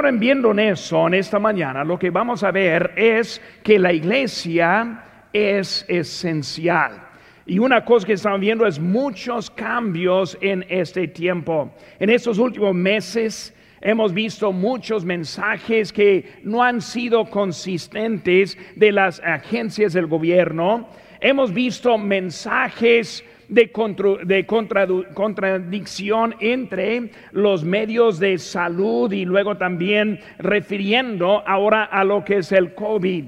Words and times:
ahora 0.00 0.12
viendo 0.12 0.52
en 0.52 0.60
eso, 0.60 1.06
en 1.08 1.12
esta 1.12 1.38
mañana, 1.38 1.84
lo 1.84 1.98
que 1.98 2.08
vamos 2.08 2.42
a 2.42 2.50
ver 2.50 2.92
es 2.96 3.38
que 3.62 3.78
la 3.78 3.92
iglesia 3.92 5.04
es 5.30 5.84
esencial. 5.88 7.06
Y 7.44 7.58
una 7.58 7.84
cosa 7.84 8.06
que 8.06 8.14
estamos 8.14 8.40
viendo 8.40 8.66
es 8.66 8.78
muchos 8.78 9.50
cambios 9.50 10.38
en 10.40 10.64
este 10.70 11.06
tiempo. 11.08 11.74
En 11.98 12.08
estos 12.08 12.38
últimos 12.38 12.74
meses 12.74 13.54
hemos 13.82 14.14
visto 14.14 14.52
muchos 14.52 15.04
mensajes 15.04 15.92
que 15.92 16.40
no 16.44 16.62
han 16.62 16.80
sido 16.80 17.26
consistentes 17.26 18.56
de 18.76 18.92
las 18.92 19.20
agencias 19.20 19.92
del 19.92 20.06
gobierno. 20.06 20.88
Hemos 21.20 21.52
visto 21.52 21.98
mensajes 21.98 23.22
de, 23.50 24.46
contradicción 25.14 26.34
entre 26.40 27.10
los 27.32 27.64
medios 27.64 28.18
de 28.18 28.38
salud 28.38 29.12
y 29.12 29.24
luego 29.24 29.56
también 29.56 30.20
refiriendo 30.38 31.42
ahora 31.46 31.84
a 31.84 32.04
lo 32.04 32.24
que 32.24 32.38
es 32.38 32.52
el 32.52 32.74
COVID. 32.74 33.24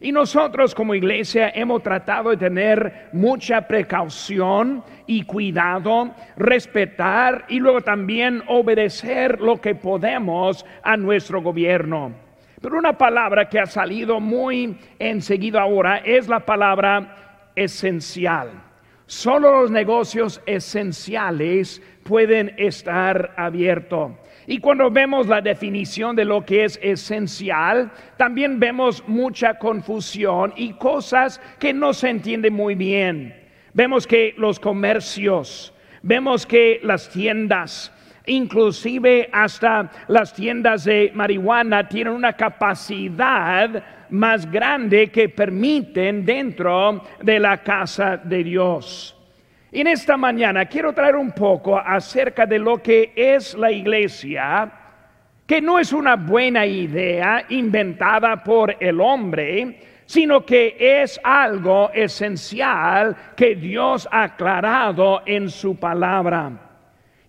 Y 0.00 0.12
nosotros 0.12 0.76
como 0.76 0.94
iglesia 0.94 1.50
hemos 1.50 1.82
tratado 1.82 2.30
de 2.30 2.36
tener 2.36 3.08
mucha 3.12 3.62
precaución 3.62 4.84
y 5.06 5.24
cuidado, 5.24 6.14
respetar 6.36 7.46
y 7.48 7.58
luego 7.58 7.80
también 7.80 8.44
obedecer 8.46 9.40
lo 9.40 9.60
que 9.60 9.74
podemos 9.74 10.64
a 10.84 10.96
nuestro 10.96 11.42
gobierno. 11.42 12.12
Pero 12.60 12.78
una 12.78 12.96
palabra 12.96 13.48
que 13.48 13.58
ha 13.58 13.66
salido 13.66 14.20
muy 14.20 14.78
enseguida 15.00 15.62
ahora 15.62 15.98
es 15.98 16.28
la 16.28 16.40
palabra 16.40 17.50
esencial. 17.56 18.67
Solo 19.08 19.62
los 19.62 19.70
negocios 19.70 20.38
esenciales 20.44 21.80
pueden 22.02 22.54
estar 22.58 23.32
abiertos. 23.38 24.12
Y 24.46 24.58
cuando 24.58 24.90
vemos 24.90 25.26
la 25.26 25.40
definición 25.40 26.14
de 26.14 26.26
lo 26.26 26.44
que 26.44 26.64
es 26.64 26.78
esencial, 26.82 27.90
también 28.18 28.60
vemos 28.60 29.02
mucha 29.06 29.54
confusión 29.54 30.52
y 30.56 30.74
cosas 30.74 31.40
que 31.58 31.72
no 31.72 31.94
se 31.94 32.10
entienden 32.10 32.52
muy 32.52 32.74
bien. 32.74 33.34
Vemos 33.72 34.06
que 34.06 34.34
los 34.36 34.60
comercios, 34.60 35.72
vemos 36.02 36.44
que 36.44 36.78
las 36.82 37.08
tiendas, 37.08 37.90
inclusive 38.26 39.30
hasta 39.32 39.90
las 40.08 40.34
tiendas 40.34 40.84
de 40.84 41.12
marihuana 41.14 41.88
tienen 41.88 42.12
una 42.12 42.34
capacidad 42.34 43.82
más 44.10 44.50
grande 44.50 45.08
que 45.08 45.28
permiten 45.28 46.24
dentro 46.24 47.02
de 47.22 47.38
la 47.38 47.62
casa 47.62 48.16
de 48.16 48.44
Dios. 48.44 49.14
En 49.70 49.86
esta 49.86 50.16
mañana 50.16 50.66
quiero 50.66 50.92
traer 50.92 51.16
un 51.16 51.32
poco 51.32 51.78
acerca 51.78 52.46
de 52.46 52.58
lo 52.58 52.82
que 52.82 53.12
es 53.14 53.54
la 53.54 53.70
iglesia, 53.70 54.70
que 55.46 55.60
no 55.60 55.78
es 55.78 55.92
una 55.92 56.16
buena 56.16 56.64
idea 56.64 57.44
inventada 57.50 58.42
por 58.42 58.76
el 58.80 59.00
hombre, 59.00 59.80
sino 60.06 60.44
que 60.44 60.76
es 60.78 61.20
algo 61.22 61.90
esencial 61.92 63.14
que 63.36 63.54
Dios 63.56 64.08
ha 64.10 64.22
aclarado 64.24 65.22
en 65.26 65.50
su 65.50 65.76
palabra. 65.76 66.67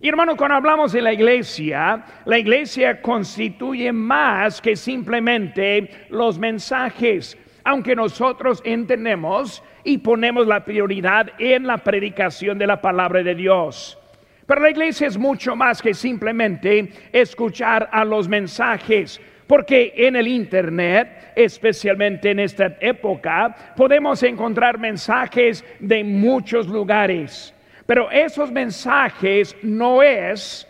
Y 0.02 0.08
hermano, 0.08 0.34
cuando 0.34 0.56
hablamos 0.56 0.92
de 0.92 1.02
la 1.02 1.12
iglesia, 1.12 2.02
la 2.24 2.38
iglesia 2.38 3.02
constituye 3.02 3.92
más 3.92 4.58
que 4.62 4.74
simplemente 4.74 6.06
los 6.08 6.38
mensajes, 6.38 7.36
aunque 7.64 7.94
nosotros 7.94 8.62
entendemos 8.64 9.62
y 9.84 9.98
ponemos 9.98 10.46
la 10.46 10.64
prioridad 10.64 11.30
en 11.38 11.66
la 11.66 11.76
predicación 11.76 12.56
de 12.56 12.66
la 12.66 12.80
palabra 12.80 13.22
de 13.22 13.34
Dios. 13.34 13.98
Pero 14.46 14.62
la 14.62 14.70
iglesia 14.70 15.06
es 15.06 15.18
mucho 15.18 15.54
más 15.54 15.82
que 15.82 15.92
simplemente 15.92 16.88
escuchar 17.12 17.90
a 17.92 18.02
los 18.02 18.26
mensajes, 18.26 19.20
porque 19.46 19.92
en 19.94 20.16
el 20.16 20.28
Internet, 20.28 21.32
especialmente 21.36 22.30
en 22.30 22.40
esta 22.40 22.74
época, 22.80 23.54
podemos 23.76 24.22
encontrar 24.22 24.78
mensajes 24.78 25.62
de 25.78 26.02
muchos 26.04 26.68
lugares. 26.68 27.54
Pero 27.90 28.08
esos 28.08 28.52
mensajes 28.52 29.56
no 29.64 30.00
es 30.00 30.64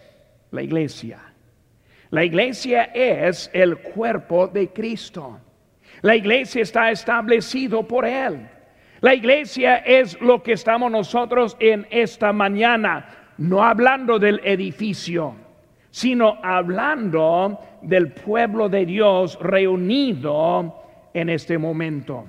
la 0.53 0.63
iglesia. 0.63 1.21
La 2.09 2.25
iglesia 2.25 2.85
es 2.95 3.51
el 3.53 3.77
cuerpo 3.77 4.49
de 4.49 4.71
Cristo. 4.71 5.39
La 6.01 6.17
iglesia 6.17 6.63
está 6.63 6.91
establecido 6.91 7.87
por 7.87 8.07
Él. 8.07 8.49
La 9.03 9.15
iglesia 9.15 9.77
es 9.77 10.19
lo 10.23 10.43
que 10.43 10.53
estamos 10.53 10.91
nosotros 10.91 11.59
en 11.61 11.87
esta 11.91 12.33
mañana, 12.33 13.35
no 13.37 13.63
hablando 13.63 14.19
del 14.19 14.41
edificio, 14.43 15.35
sino 15.91 16.39
hablando 16.43 17.61
del 17.83 18.13
pueblo 18.13 18.71
de 18.71 18.87
Dios 18.87 19.39
reunido 19.43 20.75
en 21.13 21.29
este 21.29 21.59
momento. 21.59 22.25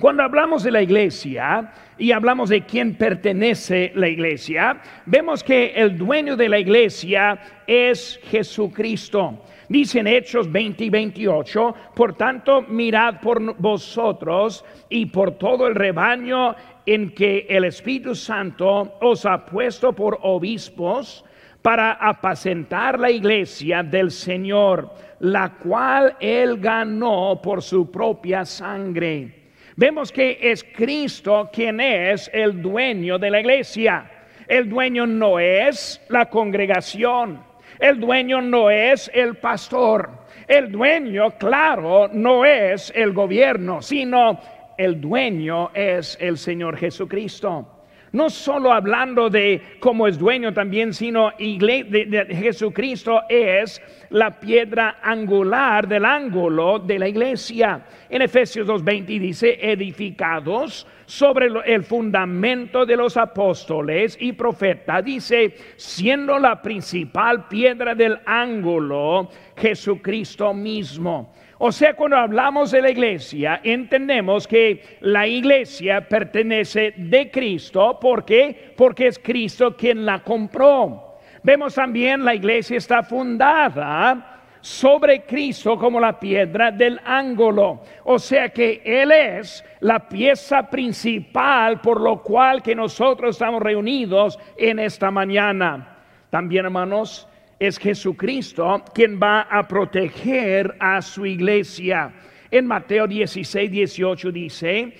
Cuando 0.00 0.22
hablamos 0.22 0.62
de 0.62 0.70
la 0.70 0.80
iglesia 0.80 1.72
y 1.98 2.12
hablamos 2.12 2.48
de 2.48 2.64
quién 2.64 2.94
pertenece 2.94 3.92
la 3.94 4.08
iglesia, 4.08 4.80
vemos 5.04 5.44
que 5.44 5.74
el 5.76 5.98
dueño 5.98 6.38
de 6.38 6.48
la 6.48 6.58
iglesia 6.58 7.38
es 7.66 8.18
Jesucristo. 8.22 9.42
Dice 9.68 10.00
en 10.00 10.06
Hechos 10.06 10.50
20 10.50 10.84
y 10.84 10.88
28, 10.88 11.74
por 11.94 12.14
tanto, 12.14 12.62
mirad 12.62 13.20
por 13.20 13.54
vosotros 13.58 14.64
y 14.88 15.04
por 15.04 15.32
todo 15.32 15.66
el 15.66 15.74
rebaño 15.74 16.56
en 16.86 17.10
que 17.10 17.46
el 17.46 17.64
Espíritu 17.64 18.14
Santo 18.14 18.94
os 19.02 19.26
ha 19.26 19.44
puesto 19.44 19.92
por 19.92 20.18
obispos 20.22 21.26
para 21.60 21.92
apacentar 21.92 22.98
la 22.98 23.10
iglesia 23.10 23.82
del 23.82 24.10
Señor, 24.10 24.94
la 25.18 25.58
cual 25.58 26.16
él 26.20 26.56
ganó 26.58 27.38
por 27.42 27.60
su 27.60 27.90
propia 27.90 28.46
sangre 28.46 29.39
vemos 29.80 30.12
que 30.12 30.36
es 30.42 30.62
Cristo 30.62 31.48
quien 31.50 31.80
es 31.80 32.30
el 32.34 32.60
dueño 32.60 33.18
de 33.18 33.30
la 33.30 33.40
iglesia. 33.40 34.10
El 34.46 34.68
dueño 34.68 35.06
no 35.06 35.38
es 35.38 36.02
la 36.10 36.26
congregación. 36.26 37.42
El 37.78 37.98
dueño 37.98 38.42
no 38.42 38.68
es 38.68 39.10
el 39.14 39.36
pastor. 39.36 40.10
El 40.46 40.70
dueño, 40.70 41.30
claro, 41.38 42.10
no 42.12 42.44
es 42.44 42.92
el 42.94 43.14
gobierno, 43.14 43.80
sino 43.80 44.38
el 44.76 45.00
dueño 45.00 45.70
es 45.72 46.18
el 46.20 46.36
Señor 46.36 46.76
Jesucristo 46.76 47.79
no 48.12 48.28
solo 48.28 48.72
hablando 48.72 49.30
de 49.30 49.60
cómo 49.78 50.06
es 50.06 50.18
dueño 50.18 50.52
también, 50.52 50.92
sino 50.92 51.32
de, 51.38 52.26
Jesucristo 52.30 53.22
es 53.28 53.80
la 54.10 54.40
piedra 54.40 54.98
angular 55.02 55.86
del 55.86 56.04
ángulo 56.04 56.78
de 56.78 56.98
la 56.98 57.08
iglesia. 57.08 57.84
En 58.08 58.22
Efesios 58.22 58.66
2.20 58.66 59.20
dice, 59.20 59.58
edificados 59.60 60.86
sobre 61.06 61.48
el 61.66 61.84
fundamento 61.84 62.84
de 62.84 62.96
los 62.96 63.16
apóstoles 63.16 64.16
y 64.20 64.32
profetas, 64.32 65.04
dice, 65.04 65.54
siendo 65.76 66.38
la 66.38 66.60
principal 66.60 67.46
piedra 67.48 67.94
del 67.94 68.18
ángulo 68.26 69.28
Jesucristo 69.56 70.52
mismo. 70.54 71.32
O 71.62 71.70
sea, 71.70 71.92
cuando 71.92 72.16
hablamos 72.16 72.70
de 72.70 72.80
la 72.80 72.90
iglesia, 72.90 73.60
entendemos 73.62 74.48
que 74.48 74.96
la 75.00 75.26
iglesia 75.26 76.08
pertenece 76.08 76.94
de 76.96 77.30
Cristo. 77.30 77.98
¿Por 78.00 78.24
qué? 78.24 78.72
Porque 78.74 79.08
es 79.08 79.18
Cristo 79.18 79.76
quien 79.76 80.06
la 80.06 80.20
compró. 80.20 81.18
Vemos 81.42 81.74
también 81.74 82.24
la 82.24 82.34
iglesia 82.34 82.78
está 82.78 83.02
fundada 83.02 84.40
sobre 84.62 85.26
Cristo 85.26 85.78
como 85.78 86.00
la 86.00 86.18
piedra 86.18 86.70
del 86.70 86.98
ángulo. 87.04 87.82
O 88.04 88.18
sea 88.18 88.48
que 88.48 88.80
Él 88.82 89.12
es 89.12 89.62
la 89.80 90.08
pieza 90.08 90.62
principal 90.70 91.82
por 91.82 92.00
lo 92.00 92.22
cual 92.22 92.62
que 92.62 92.74
nosotros 92.74 93.36
estamos 93.36 93.60
reunidos 93.60 94.38
en 94.56 94.78
esta 94.78 95.10
mañana. 95.10 95.98
También, 96.30 96.64
hermanos, 96.64 97.28
es 97.60 97.78
Jesucristo 97.78 98.82
quien 98.94 99.20
va 99.22 99.42
a 99.42 99.68
proteger 99.68 100.74
a 100.80 101.02
su 101.02 101.26
iglesia. 101.26 102.10
En 102.50 102.66
Mateo 102.66 103.06
16, 103.06 103.70
18 103.70 104.32
dice, 104.32 104.94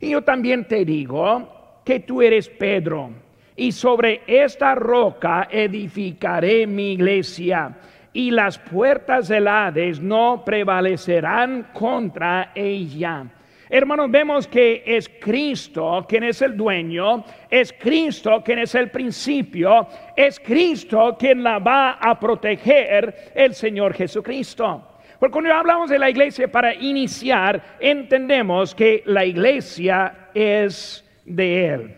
y 0.00 0.10
yo 0.10 0.22
también 0.22 0.66
te 0.66 0.84
digo 0.84 1.80
que 1.84 2.00
tú 2.00 2.20
eres 2.20 2.48
Pedro, 2.48 3.10
y 3.54 3.70
sobre 3.70 4.22
esta 4.26 4.74
roca 4.74 5.48
edificaré 5.50 6.66
mi 6.66 6.94
iglesia, 6.94 7.78
y 8.12 8.32
las 8.32 8.58
puertas 8.58 9.28
del 9.28 9.46
Hades 9.46 10.00
no 10.00 10.42
prevalecerán 10.44 11.68
contra 11.72 12.50
ella. 12.54 13.26
Hermanos, 13.74 14.10
vemos 14.10 14.46
que 14.46 14.82
es 14.84 15.08
Cristo 15.18 16.04
quien 16.06 16.24
es 16.24 16.42
el 16.42 16.54
dueño, 16.54 17.24
es 17.48 17.72
Cristo 17.72 18.42
quien 18.44 18.58
es 18.58 18.74
el 18.74 18.90
principio, 18.90 19.86
es 20.14 20.38
Cristo 20.38 21.16
quien 21.18 21.42
la 21.42 21.58
va 21.58 21.92
a 21.92 22.20
proteger, 22.20 23.32
el 23.34 23.54
Señor 23.54 23.94
Jesucristo. 23.94 24.98
Porque 25.18 25.32
cuando 25.32 25.54
hablamos 25.54 25.88
de 25.88 25.98
la 25.98 26.10
iglesia 26.10 26.52
para 26.52 26.74
iniciar, 26.74 27.78
entendemos 27.80 28.74
que 28.74 29.02
la 29.06 29.24
iglesia 29.24 30.28
es 30.34 31.02
de 31.24 31.66
Él. 31.68 31.96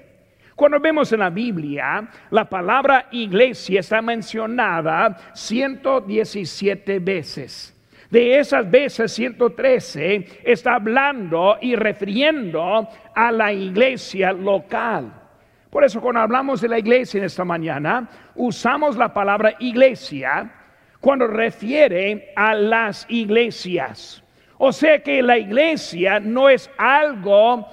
Cuando 0.55 0.79
vemos 0.79 1.13
en 1.13 1.19
la 1.19 1.31
Biblia, 1.31 2.09
la 2.31 2.49
palabra 2.49 3.09
iglesia 3.11 3.81
está 3.81 4.01
mencionada 4.01 5.33
117 5.35 7.01
veces. 7.01 7.74
De 8.15 8.39
esas 8.39 8.71
veces, 8.71 9.11
113 9.11 10.43
está 10.45 10.77
hablando 10.77 11.59
y 11.61 11.75
refiriendo 11.75 12.89
a 13.13 13.33
la 13.33 13.53
iglesia 13.53 14.33
local. 14.33 15.13
Por 15.69 15.83
eso 15.83 16.01
cuando 16.01 16.21
hablamos 16.21 16.61
de 16.61 16.69
la 16.69 16.79
iglesia 16.79 17.19
en 17.19 17.25
esta 17.25 17.45
mañana, 17.45 18.09
usamos 18.37 18.97
la 18.97 19.13
palabra 19.13 19.57
iglesia 19.59 20.49
cuando 21.01 21.27
refiere 21.27 22.33
a 22.37 22.55
las 22.55 23.05
iglesias. 23.09 24.23
O 24.59 24.71
sea 24.71 25.03
que 25.03 25.21
la 25.21 25.37
iglesia 25.37 26.21
no 26.21 26.49
es 26.49 26.71
algo 26.79 27.67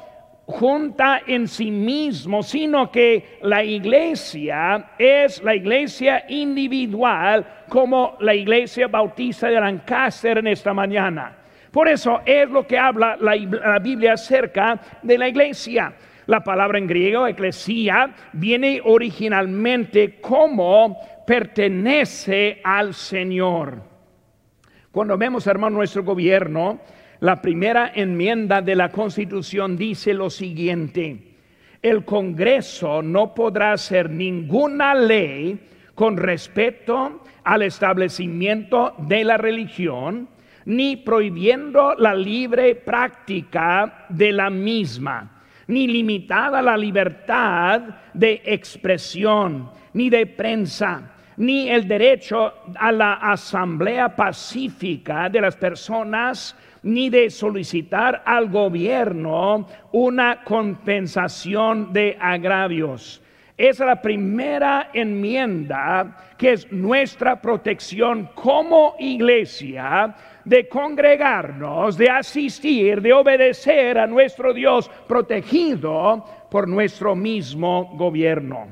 junta 0.51 1.21
en 1.25 1.47
sí 1.47 1.71
mismo, 1.71 2.43
sino 2.43 2.91
que 2.91 3.39
la 3.41 3.63
iglesia 3.63 4.91
es 4.99 5.41
la 5.43 5.55
iglesia 5.55 6.25
individual 6.29 7.63
como 7.69 8.17
la 8.19 8.35
iglesia 8.35 8.87
bautista 8.87 9.47
de 9.47 9.59
Lancaster 9.59 10.37
en 10.37 10.47
esta 10.47 10.73
mañana. 10.73 11.37
Por 11.71 11.87
eso 11.87 12.21
es 12.25 12.49
lo 12.49 12.67
que 12.67 12.77
habla 12.77 13.17
la, 13.19 13.79
Biblia 13.79 14.13
acerca 14.13 14.79
de 15.01 15.17
la 15.17 15.29
iglesia. 15.29 15.93
La 16.27 16.43
palabra 16.43 16.77
en 16.77 16.87
griego, 16.87 17.25
eclesia, 17.25 18.13
viene 18.33 18.81
originalmente 18.83 20.19
como 20.19 20.97
pertenece 21.25 22.59
al 22.63 22.93
Señor. 22.93 23.81
Cuando 24.91 25.17
vemos, 25.17 25.47
hermano, 25.47 25.77
nuestro 25.77 26.03
gobierno, 26.03 26.81
la 27.21 27.39
primera 27.39 27.91
enmienda 27.93 28.61
de 28.61 28.75
la 28.75 28.89
Constitución 28.89 29.77
dice 29.77 30.11
lo 30.13 30.31
siguiente, 30.31 31.35
el 31.79 32.03
Congreso 32.03 33.03
no 33.03 33.35
podrá 33.35 33.73
hacer 33.73 34.09
ninguna 34.09 34.95
ley 34.95 35.59
con 35.93 36.17
respecto 36.17 37.23
al 37.43 37.61
establecimiento 37.61 38.95
de 38.97 39.23
la 39.23 39.37
religión, 39.37 40.29
ni 40.65 40.97
prohibiendo 40.97 41.93
la 41.93 42.15
libre 42.15 42.73
práctica 42.73 44.05
de 44.09 44.31
la 44.31 44.49
misma, 44.49 45.43
ni 45.67 45.87
limitada 45.87 46.59
la 46.59 46.75
libertad 46.75 47.81
de 48.15 48.41
expresión, 48.45 49.69
ni 49.93 50.09
de 50.09 50.25
prensa, 50.25 51.11
ni 51.37 51.69
el 51.69 51.87
derecho 51.87 52.53
a 52.75 52.91
la 52.91 53.13
asamblea 53.13 54.15
pacífica 54.15 55.29
de 55.29 55.41
las 55.41 55.55
personas, 55.55 56.55
ni 56.83 57.09
de 57.09 57.29
solicitar 57.29 58.23
al 58.25 58.49
gobierno 58.49 59.67
una 59.91 60.43
compensación 60.43 61.93
de 61.93 62.17
agravios. 62.19 63.21
Es 63.57 63.79
la 63.79 64.01
primera 64.01 64.89
enmienda 64.91 66.33
que 66.37 66.53
es 66.53 66.71
nuestra 66.71 67.39
protección 67.39 68.29
como 68.33 68.95
iglesia 68.97 70.15
de 70.43 70.67
congregarnos, 70.67 71.97
de 71.97 72.09
asistir, 72.09 73.01
de 73.01 73.13
obedecer 73.13 73.99
a 73.99 74.07
nuestro 74.07 74.53
Dios 74.53 74.89
protegido 75.07 76.25
por 76.49 76.67
nuestro 76.67 77.15
mismo 77.15 77.91
gobierno. 77.95 78.67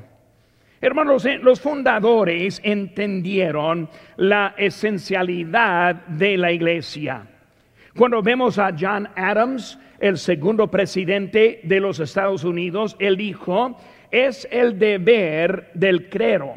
Hermanos, 0.80 1.26
eh, 1.26 1.38
los 1.38 1.60
fundadores 1.60 2.60
entendieron 2.64 3.88
la 4.16 4.54
esencialidad 4.56 5.94
de 6.06 6.36
la 6.36 6.50
iglesia. 6.52 7.26
Cuando 7.96 8.22
vemos 8.22 8.58
a 8.58 8.70
John 8.78 9.08
Adams, 9.16 9.78
el 9.98 10.16
segundo 10.16 10.70
presidente 10.70 11.60
de 11.64 11.80
los 11.80 11.98
Estados 12.00 12.44
Unidos, 12.44 12.96
él 12.98 13.16
dijo, 13.16 13.76
es 14.10 14.46
el 14.50 14.78
deber 14.78 15.70
del 15.74 16.08
clero 16.08 16.54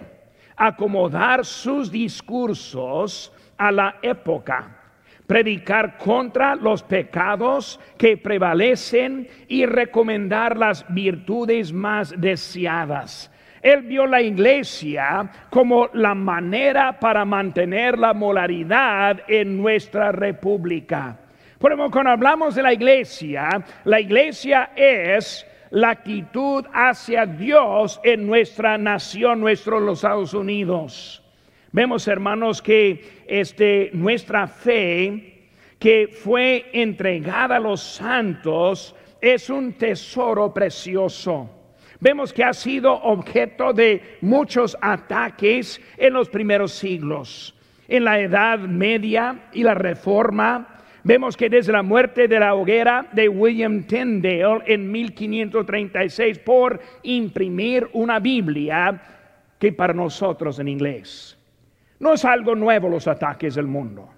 acomodar 0.55 1.45
sus 1.45 1.91
discursos 1.91 3.33
a 3.57 3.71
la 3.71 3.95
época, 4.03 4.77
predicar 5.25 5.97
contra 5.97 6.55
los 6.55 6.83
pecados 6.83 7.79
que 7.97 8.17
prevalecen 8.17 9.27
y 9.47 9.65
recomendar 9.65 10.55
las 10.55 10.85
virtudes 10.93 11.73
más 11.73 12.13
deseadas 12.15 13.31
él 13.63 13.83
vio 13.83 14.05
la 14.05 14.21
iglesia 14.21 15.31
como 15.49 15.87
la 15.93 16.13
manera 16.13 16.99
para 16.99 17.23
mantener 17.23 17.97
la 17.97 18.13
moralidad 18.13 19.21
en 19.25 19.57
nuestra 19.57 20.11
república. 20.11 21.17
Por 21.63 21.71
ejemplo, 21.71 21.91
cuando 21.91 22.11
hablamos 22.11 22.55
de 22.55 22.61
la 22.61 22.73
iglesia, 22.73 23.63
la 23.85 24.01
iglesia 24.01 24.71
es 24.75 25.47
la 25.69 25.91
actitud 25.91 26.65
hacia 26.73 27.25
Dios 27.25 28.01
en 28.03 28.27
nuestra 28.27 28.77
nación, 28.77 29.39
nuestros 29.39 29.81
Estados 29.93 30.33
Unidos. 30.33 31.23
Vemos, 31.71 32.05
hermanos, 32.09 32.61
que 32.61 33.23
este, 33.27 33.91
nuestra 33.93 34.45
fe 34.45 35.47
que 35.79 36.09
fue 36.09 36.69
entregada 36.73 37.55
a 37.55 37.61
los 37.61 37.81
santos 37.81 38.93
es 39.21 39.49
un 39.49 39.71
tesoro 39.71 40.53
precioso 40.53 41.49
vemos 42.01 42.33
que 42.33 42.43
ha 42.43 42.51
sido 42.51 42.91
objeto 42.93 43.71
de 43.71 44.17
muchos 44.19 44.75
ataques 44.81 45.79
en 45.95 46.11
los 46.11 46.27
primeros 46.27 46.73
siglos. 46.73 47.55
En 47.87 48.03
la 48.03 48.19
Edad 48.19 48.59
Media 48.59 49.45
y 49.53 49.63
la 49.63 49.75
Reforma, 49.75 50.72
vemos 51.03 51.37
que 51.37 51.49
desde 51.49 51.71
la 51.71 51.83
muerte 51.83 52.27
de 52.27 52.39
la 52.39 52.55
hoguera 52.55 53.07
de 53.11 53.29
William 53.29 53.83
Tyndale 53.83 54.63
en 54.65 54.91
1536 54.91 56.39
por 56.39 56.79
imprimir 57.03 57.89
una 57.93 58.19
Biblia 58.19 59.01
que 59.59 59.71
para 59.71 59.93
nosotros 59.93 60.59
en 60.59 60.67
inglés. 60.67 61.37
No 61.99 62.13
es 62.13 62.25
algo 62.25 62.55
nuevo 62.55 62.89
los 62.89 63.07
ataques 63.07 63.55
del 63.55 63.67
mundo. 63.67 64.09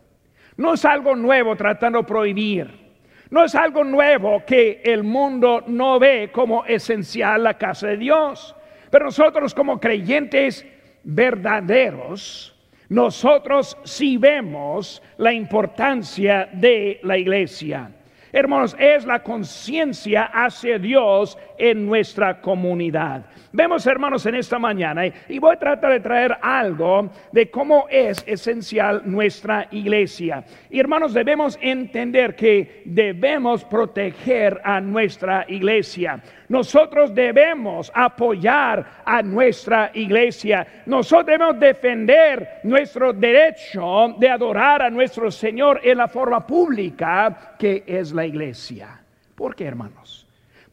No 0.58 0.74
es 0.74 0.86
algo 0.86 1.16
nuevo 1.16 1.56
tratando 1.56 2.00
de 2.00 2.06
prohibir 2.06 2.86
no 3.30 3.44
es 3.44 3.56
algo 3.56 3.84
nuevo 3.84 4.44
que 4.46 4.82
el 4.84 5.04
mundo 5.04 5.64
no 5.68 6.00
ve 6.00 6.30
como 6.32 6.64
esencial 6.66 7.44
la 7.44 7.58
casa 7.58 7.88
de 7.88 7.98
Dios. 7.98 8.56
Pero 8.90 9.06
nosotros 9.06 9.54
como 9.54 9.80
creyentes 9.80 10.66
verdaderos, 11.04 12.55
nosotros 12.90 13.78
sí 13.84 14.18
vemos 14.18 15.02
la 15.18 15.34
importancia 15.34 16.50
de 16.54 17.00
la 17.04 17.18
iglesia. 17.18 17.92
Hermanos, 18.32 18.76
es 18.78 19.06
la 19.06 19.24
conciencia 19.24 20.24
hacia 20.26 20.78
Dios 20.78 21.38
en 21.58 21.86
nuestra 21.86 22.42
comunidad. 22.42 23.26
Vemos, 23.52 23.88
hermanos, 23.88 24.26
en 24.26 24.36
esta 24.36 24.60
mañana, 24.60 25.04
y 25.30 25.40
voy 25.40 25.56
a 25.56 25.60
tratar 25.60 25.94
de 25.94 26.00
traer 26.02 26.38
algo 26.42 27.10
de 27.32 27.50
cómo 27.50 27.86
es 27.90 28.24
esencial 28.28 29.04
nuestra 29.06 29.68
iglesia. 29.72 30.44
Y 30.70 30.80
hermanos, 30.80 31.14
debemos 31.14 31.58
entender 31.62 32.36
que 32.36 32.84
debemos 32.86 33.64
proteger 33.64 34.60
a 34.64 34.82
nuestra 34.82 35.46
iglesia. 35.48 36.22
Nosotros 36.50 37.16
debemos 37.16 37.92
apoyar 37.96 39.04
a 39.06 39.22
nuestra 39.22 39.92
iglesia. 39.94 40.68
Nosotros 40.86 41.26
debemos 41.26 41.60
defender 41.60 42.60
nuestro 42.64 43.14
derecho 43.14 44.16
de 44.18 44.30
adorar 44.30 44.82
a 44.82 44.90
nuestro 44.90 45.32
Señor 45.32 45.80
en 45.84 45.98
la 45.98 46.08
forma 46.08 46.46
pública 46.46 47.56
que 47.58 47.84
es 47.88 48.12
la 48.12 48.26
iglesia. 48.26 49.02
¿Por 49.36 49.56
qué, 49.56 49.66
hermanos? 49.66 50.25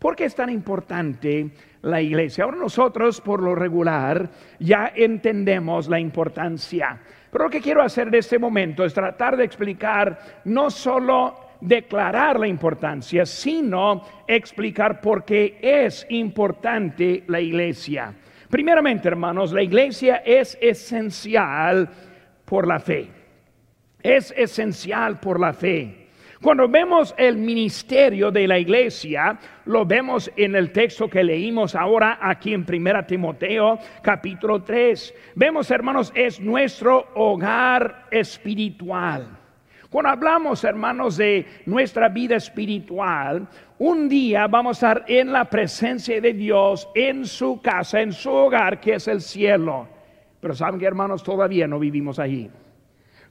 ¿Por 0.02 0.16
qué 0.16 0.24
es 0.24 0.34
tan 0.34 0.50
importante 0.50 1.52
la 1.82 2.00
iglesia. 2.00 2.44
Ahora 2.44 2.56
nosotros, 2.56 3.20
por 3.20 3.42
lo 3.42 3.54
regular, 3.54 4.30
ya 4.58 4.92
entendemos 4.94 5.88
la 5.88 6.00
importancia. 6.00 7.00
Pero 7.30 7.44
lo 7.44 7.50
que 7.50 7.60
quiero 7.60 7.82
hacer 7.82 8.08
en 8.08 8.14
este 8.14 8.38
momento 8.38 8.84
es 8.84 8.94
tratar 8.94 9.36
de 9.36 9.44
explicar 9.44 10.42
no 10.44 10.70
solo 10.70 11.36
declarar 11.60 12.38
la 12.38 12.48
importancia, 12.48 13.24
sino 13.24 14.02
explicar 14.26 15.00
por 15.00 15.24
qué 15.24 15.58
es 15.60 16.06
importante 16.10 17.24
la 17.28 17.40
iglesia. 17.40 18.12
Primeramente, 18.48 19.08
hermanos, 19.08 19.52
la 19.52 19.62
iglesia 19.62 20.16
es 20.24 20.58
esencial 20.60 21.88
por 22.44 22.66
la 22.66 22.80
fe. 22.80 23.08
Es 24.02 24.34
esencial 24.36 25.20
por 25.20 25.40
la 25.40 25.52
fe. 25.52 26.01
Cuando 26.42 26.68
vemos 26.68 27.14
el 27.18 27.36
ministerio 27.36 28.32
de 28.32 28.48
la 28.48 28.58
iglesia, 28.58 29.38
lo 29.66 29.86
vemos 29.86 30.28
en 30.34 30.56
el 30.56 30.72
texto 30.72 31.08
que 31.08 31.22
leímos 31.22 31.76
ahora 31.76 32.18
aquí 32.20 32.52
en 32.52 32.66
1 32.68 33.06
Timoteo 33.06 33.78
capítulo 34.02 34.60
3. 34.60 35.14
Vemos, 35.36 35.70
hermanos, 35.70 36.12
es 36.16 36.40
nuestro 36.40 37.06
hogar 37.14 38.06
espiritual. 38.10 39.38
Cuando 39.88 40.10
hablamos, 40.10 40.64
hermanos, 40.64 41.16
de 41.16 41.46
nuestra 41.66 42.08
vida 42.08 42.34
espiritual, 42.34 43.46
un 43.78 44.08
día 44.08 44.48
vamos 44.48 44.82
a 44.82 44.94
estar 44.94 45.04
en 45.06 45.32
la 45.32 45.44
presencia 45.44 46.20
de 46.20 46.32
Dios, 46.32 46.88
en 46.96 47.24
su 47.24 47.60
casa, 47.62 48.00
en 48.00 48.12
su 48.12 48.32
hogar, 48.32 48.80
que 48.80 48.94
es 48.94 49.06
el 49.06 49.20
cielo. 49.20 49.86
Pero 50.40 50.54
saben 50.54 50.80
que, 50.80 50.86
hermanos, 50.86 51.22
todavía 51.22 51.68
no 51.68 51.78
vivimos 51.78 52.18
allí. 52.18 52.50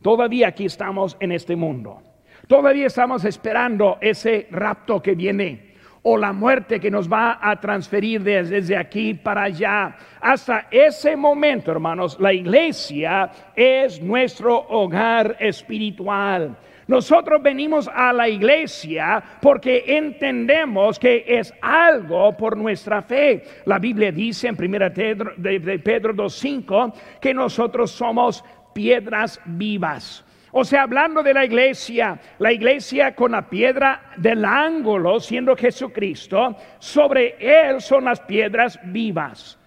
Todavía 0.01 0.48
aquí 0.48 0.63
estamos 0.63 1.18
en 1.20 1.34
este 1.34 1.58
mundo. 1.58 2.03
Todavía 2.48 2.88
estamos 2.88 3.25
esperando 3.25 3.98
ese 4.01 4.48
rapto 4.51 5.01
que 5.01 5.15
viene. 5.15 5.71
o 6.03 6.17
la 6.17 6.33
muerte 6.33 6.79
que 6.79 6.89
nos 6.89 7.07
va 7.12 7.38
a 7.41 7.60
transferir 7.60 8.24
desde, 8.24 8.75
aquí 8.75 9.13
para 9.13 9.43
allá. 9.43 9.95
Hasta 10.19 10.67
ese 10.71 11.15
momento, 11.15 11.71
hermanos, 11.71 12.17
la 12.19 12.33
iglesia 12.33 13.29
es 13.55 14.01
nuestro 14.01 14.57
hogar 14.69 15.38
espiritual. 15.39 16.57
Nosotros 16.88 17.41
venimos 17.41 17.88
a 17.88 18.12
la 18.12 18.27
iglesia 18.27 19.24
porque 19.41 19.83
entendemos 19.88 20.98
que 20.98 21.24
es 21.27 21.53
algo 21.62 22.36
por 22.36 22.57
nuestra 22.57 23.01
fe. 23.03 23.43
La 23.65 23.79
Biblia 23.79 24.12
dice 24.12 24.48
en 24.48 24.57
1 24.60 24.93
Pedro, 24.93 25.33
de 25.38 25.79
Pedro 25.79 26.13
2.5 26.13 26.93
que 27.21 27.33
nosotros 27.33 27.91
somos 27.91 28.43
piedras 28.74 29.39
vivas. 29.45 30.25
O 30.53 30.65
sea, 30.65 30.84
hablando 30.84 31.24
de 31.24 31.34
la 31.34 31.46
iglesia, 31.46 32.20
la 32.39 32.51
iglesia 32.51 33.15
con 33.15 33.31
la 33.31 33.50
piedra 33.50 34.12
del 34.17 34.43
ángulo, 34.43 35.20
siendo 35.20 35.55
Jesucristo, 35.55 36.58
sobre 36.79 37.36
él 37.39 37.79
son 37.79 38.05
las 38.05 38.20
piedras 38.20 38.77
vivas. 38.84 39.58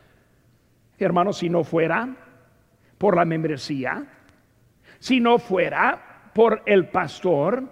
Hermanos, 0.98 1.38
si 1.38 1.48
no 1.48 1.64
fuera 1.64 2.08
por 2.98 3.16
la 3.16 3.24
membresía, 3.24 4.04
si 4.98 5.20
no 5.20 5.38
fuera 5.38 6.30
por 6.34 6.62
el 6.66 6.88
pastor, 6.88 7.64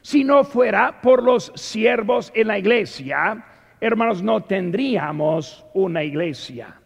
si 0.00 0.24
no 0.24 0.42
fuera 0.44 1.00
por 1.02 1.22
los 1.22 1.52
siervos 1.56 2.32
en 2.34 2.48
la 2.48 2.58
iglesia, 2.58 3.44
hermanos, 3.80 4.22
no 4.22 4.44
tendríamos 4.44 5.66
una 5.74 6.02
iglesia. 6.02 6.80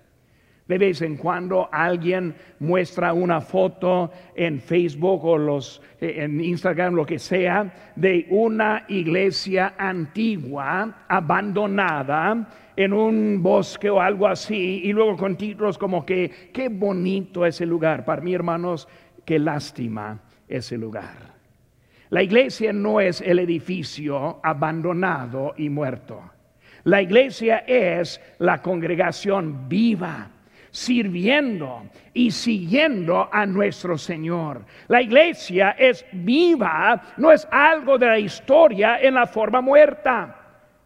De 0.71 0.79
vez 0.79 1.03
en 1.03 1.17
cuando 1.17 1.69
alguien 1.73 2.33
muestra 2.61 3.13
una 3.13 3.41
foto 3.41 4.13
en 4.37 4.61
Facebook 4.61 5.25
o 5.25 5.59
eh, 5.59 6.23
en 6.23 6.41
Instagram, 6.41 6.95
lo 6.95 7.05
que 7.05 7.19
sea, 7.19 7.93
de 7.97 8.29
una 8.31 8.85
iglesia 8.87 9.75
antigua, 9.77 11.07
abandonada, 11.09 12.49
en 12.77 12.93
un 12.93 13.43
bosque 13.43 13.91
o 13.91 14.01
algo 14.01 14.29
así, 14.29 14.83
y 14.85 14.93
luego 14.93 15.17
con 15.17 15.37
títulos 15.37 15.77
como 15.77 16.07
que, 16.07 16.51
qué 16.53 16.69
bonito 16.69 17.45
ese 17.45 17.67
lugar. 17.67 18.05
Para 18.05 18.23
mí, 18.23 18.33
hermanos, 18.33 18.87
qué 19.25 19.41
lástima 19.41 20.21
ese 20.47 20.79
lugar. 20.79 21.35
La 22.11 22.23
iglesia 22.23 22.73
no 22.73 23.01
es 23.01 23.21
el 23.23 23.41
edificio 23.41 24.39
abandonado 24.41 25.53
y 25.57 25.69
muerto. 25.69 26.31
La 26.85 27.03
iglesia 27.03 27.65
es 27.67 28.21
la 28.39 28.63
congregación 28.63 29.69
viva 29.69 30.31
sirviendo 30.71 31.83
y 32.13 32.31
siguiendo 32.31 33.29
a 33.33 33.47
nuestro 33.47 33.97
Señor. 33.99 34.65
La 34.89 35.03
iglesia 35.03 35.71
es 35.79 36.05
viva, 36.13 37.03
no 37.17 37.33
es 37.33 37.47
algo 37.51 37.99
de 37.99 38.07
la 38.07 38.19
historia 38.19 39.01
en 39.01 39.15
la 39.15 39.27
forma 39.27 39.61
muerta. 39.61 40.37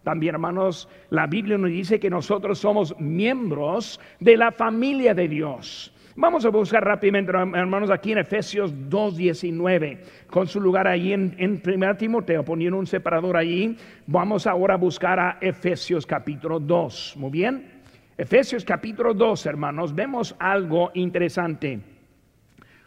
También, 0.02 0.34
hermanos, 0.34 0.88
la 1.08 1.26
Biblia 1.26 1.56
nos 1.56 1.70
dice 1.70 1.98
que 1.98 2.10
nosotros 2.10 2.58
somos 2.58 2.94
miembros 3.00 3.98
de 4.20 4.36
la 4.36 4.52
familia 4.52 5.14
de 5.14 5.28
Dios. 5.28 5.90
Vamos 6.16 6.44
a 6.44 6.50
buscar 6.50 6.84
rápidamente, 6.84 7.32
hermanos, 7.32 7.90
aquí 7.90 8.12
en 8.12 8.18
Efesios 8.18 8.72
2.19, 8.72 9.98
con 10.28 10.46
su 10.46 10.60
lugar 10.60 10.86
ahí 10.86 11.12
en, 11.12 11.34
en 11.38 11.60
1 11.64 11.96
Timoteo, 11.96 12.44
poniendo 12.44 12.78
un 12.78 12.86
separador 12.86 13.36
ahí. 13.36 13.76
Vamos 14.06 14.46
ahora 14.46 14.74
a 14.74 14.76
buscar 14.76 15.18
a 15.18 15.38
Efesios 15.40 16.06
capítulo 16.06 16.60
2. 16.60 17.14
Muy 17.16 17.30
bien. 17.30 17.73
Efesios 18.16 18.64
capítulo 18.64 19.12
2, 19.12 19.46
hermanos, 19.46 19.92
vemos 19.92 20.36
algo 20.38 20.92
interesante. 20.94 21.80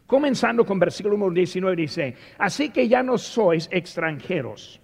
Comenzando 0.05 0.65
con 0.65 0.79
versículo 0.79 1.29
19 1.29 1.75
dice, 1.75 2.15
así 2.37 2.69
que 2.69 2.87
ya 2.87 3.03
no 3.03 3.17
sois 3.17 3.67
extranjeros 3.69 4.79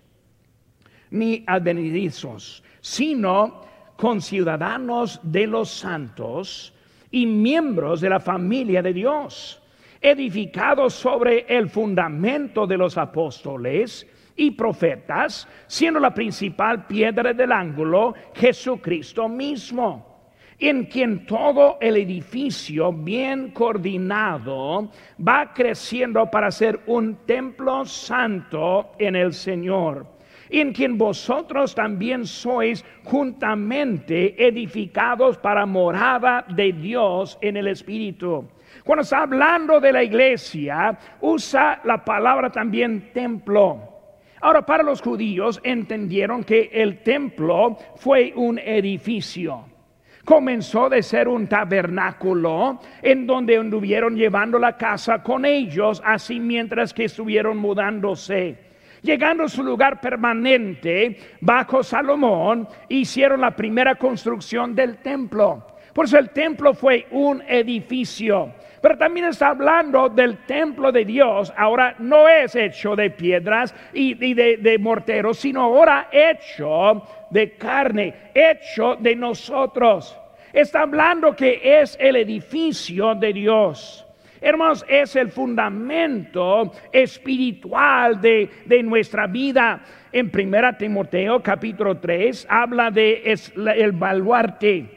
ni 1.11 1.45
advenedizos, 1.47 2.61
sino 2.81 3.61
conciudadanos 3.95 5.21
de 5.23 5.47
los 5.47 5.69
santos 5.69 6.73
y 7.09 7.25
miembros 7.25 8.01
de 8.01 8.09
la 8.09 8.19
familia 8.19 8.81
de 8.81 8.91
Dios, 8.91 9.61
edificados 10.01 10.93
sobre 10.93 11.45
el 11.47 11.69
fundamento 11.69 12.67
de 12.67 12.77
los 12.77 12.97
apóstoles 12.97 14.05
y 14.35 14.51
profetas, 14.51 15.47
siendo 15.67 16.01
la 16.01 16.13
principal 16.13 16.85
piedra 16.85 17.31
del 17.31 17.53
ángulo 17.53 18.13
Jesucristo 18.33 19.29
mismo 19.29 20.12
en 20.69 20.85
quien 20.85 21.25
todo 21.25 21.77
el 21.81 21.97
edificio 21.97 22.93
bien 22.93 23.51
coordinado 23.51 24.89
va 25.19 25.53
creciendo 25.53 26.31
para 26.31 26.51
ser 26.51 26.79
un 26.87 27.25
templo 27.25 27.83
santo 27.83 28.93
en 28.97 29.17
el 29.17 29.33
Señor, 29.33 30.07
en 30.49 30.71
quien 30.71 30.97
vosotros 30.97 31.75
también 31.75 32.25
sois 32.25 32.85
juntamente 33.03 34.41
edificados 34.41 35.37
para 35.37 35.65
morada 35.65 36.45
de 36.47 36.71
Dios 36.71 37.37
en 37.41 37.57
el 37.57 37.67
Espíritu. 37.67 38.47
Cuando 38.85 39.01
está 39.01 39.23
hablando 39.23 39.81
de 39.81 39.91
la 39.91 40.01
iglesia, 40.01 40.97
usa 41.19 41.81
la 41.83 42.05
palabra 42.05 42.49
también 42.49 43.11
templo. 43.11 43.89
Ahora, 44.39 44.65
para 44.65 44.83
los 44.83 45.01
judíos 45.01 45.59
entendieron 45.61 46.45
que 46.45 46.69
el 46.71 47.03
templo 47.03 47.77
fue 47.97 48.31
un 48.33 48.57
edificio 48.59 49.72
comenzó 50.25 50.89
de 50.89 51.03
ser 51.03 51.27
un 51.27 51.47
tabernáculo 51.47 52.79
en 53.01 53.27
donde 53.27 53.57
anduvieron 53.57 54.15
llevando 54.15 54.57
la 54.57 54.77
casa 54.77 55.21
con 55.21 55.45
ellos, 55.45 56.01
así 56.05 56.39
mientras 56.39 56.93
que 56.93 57.05
estuvieron 57.05 57.57
mudándose. 57.57 58.57
Llegando 59.01 59.43
a 59.43 59.49
su 59.49 59.63
lugar 59.63 59.99
permanente 59.99 61.17
bajo 61.41 61.83
Salomón, 61.83 62.67
hicieron 62.87 63.41
la 63.41 63.53
primera 63.53 63.95
construcción 63.95 64.73
del 64.73 64.97
templo. 64.97 65.67
Por 65.93 66.05
eso 66.05 66.17
el 66.17 66.29
templo 66.29 66.73
fue 66.73 67.05
un 67.11 67.43
edificio. 67.47 68.53
Pero 68.83 68.97
también 68.97 69.27
está 69.27 69.47
hablando 69.47 70.09
del 70.09 70.39
templo 70.39 70.91
de 70.91 71.05
Dios. 71.05 71.53
Ahora 71.55 71.95
no 71.99 72.27
es 72.27 72.53
hecho 72.53 72.97
de 72.97 73.11
piedras 73.11 73.73
y, 73.93 74.13
de, 74.13 74.57
de 74.57 74.77
morteros, 74.77 75.39
sino 75.39 75.61
ahora 75.61 76.09
hecho 76.11 77.01
de 77.29 77.53
carne, 77.53 78.13
hecho 78.33 78.97
de 78.97 79.15
nosotros. 79.15 80.19
Está 80.51 80.81
hablando 80.81 81.33
que 81.33 81.61
es 81.63 81.97
el 81.97 82.17
edificio 82.17 83.15
de 83.15 83.31
Dios. 83.31 84.05
Hermanos, 84.41 84.83
es 84.89 85.15
el 85.15 85.31
fundamento 85.31 86.73
espiritual 86.91 88.19
de, 88.19 88.49
nuestra 88.83 89.27
vida. 89.27 89.81
En 90.11 90.29
1 90.29 90.75
Timoteo 90.77 91.41
capítulo 91.41 91.99
3 91.99 92.47
habla 92.49 92.91
de 92.91 93.33
el 93.77 93.93
baluarte. 93.93 94.89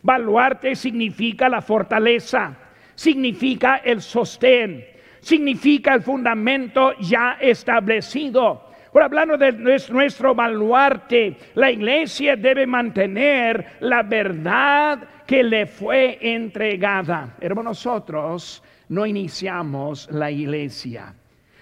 Baluarte 0.00 0.76
significa 0.76 1.48
la 1.48 1.60
fortaleza 1.60 2.61
significa 3.02 3.78
el 3.78 4.00
sostén, 4.00 4.86
significa 5.20 5.94
el 5.94 6.02
fundamento 6.02 6.92
ya 7.00 7.36
establecido. 7.40 8.70
Por 8.92 9.02
hablando 9.02 9.36
de 9.36 9.50
nuestro 9.52 10.36
baluarte, 10.36 11.36
la 11.54 11.72
iglesia 11.72 12.36
debe 12.36 12.64
mantener 12.64 13.78
la 13.80 14.04
verdad 14.04 15.02
que 15.26 15.42
le 15.42 15.66
fue 15.66 16.16
entregada. 16.20 17.34
Hermanos, 17.40 17.84
nosotros 17.84 18.62
no 18.90 19.04
iniciamos 19.04 20.08
la 20.12 20.30
iglesia, 20.30 21.12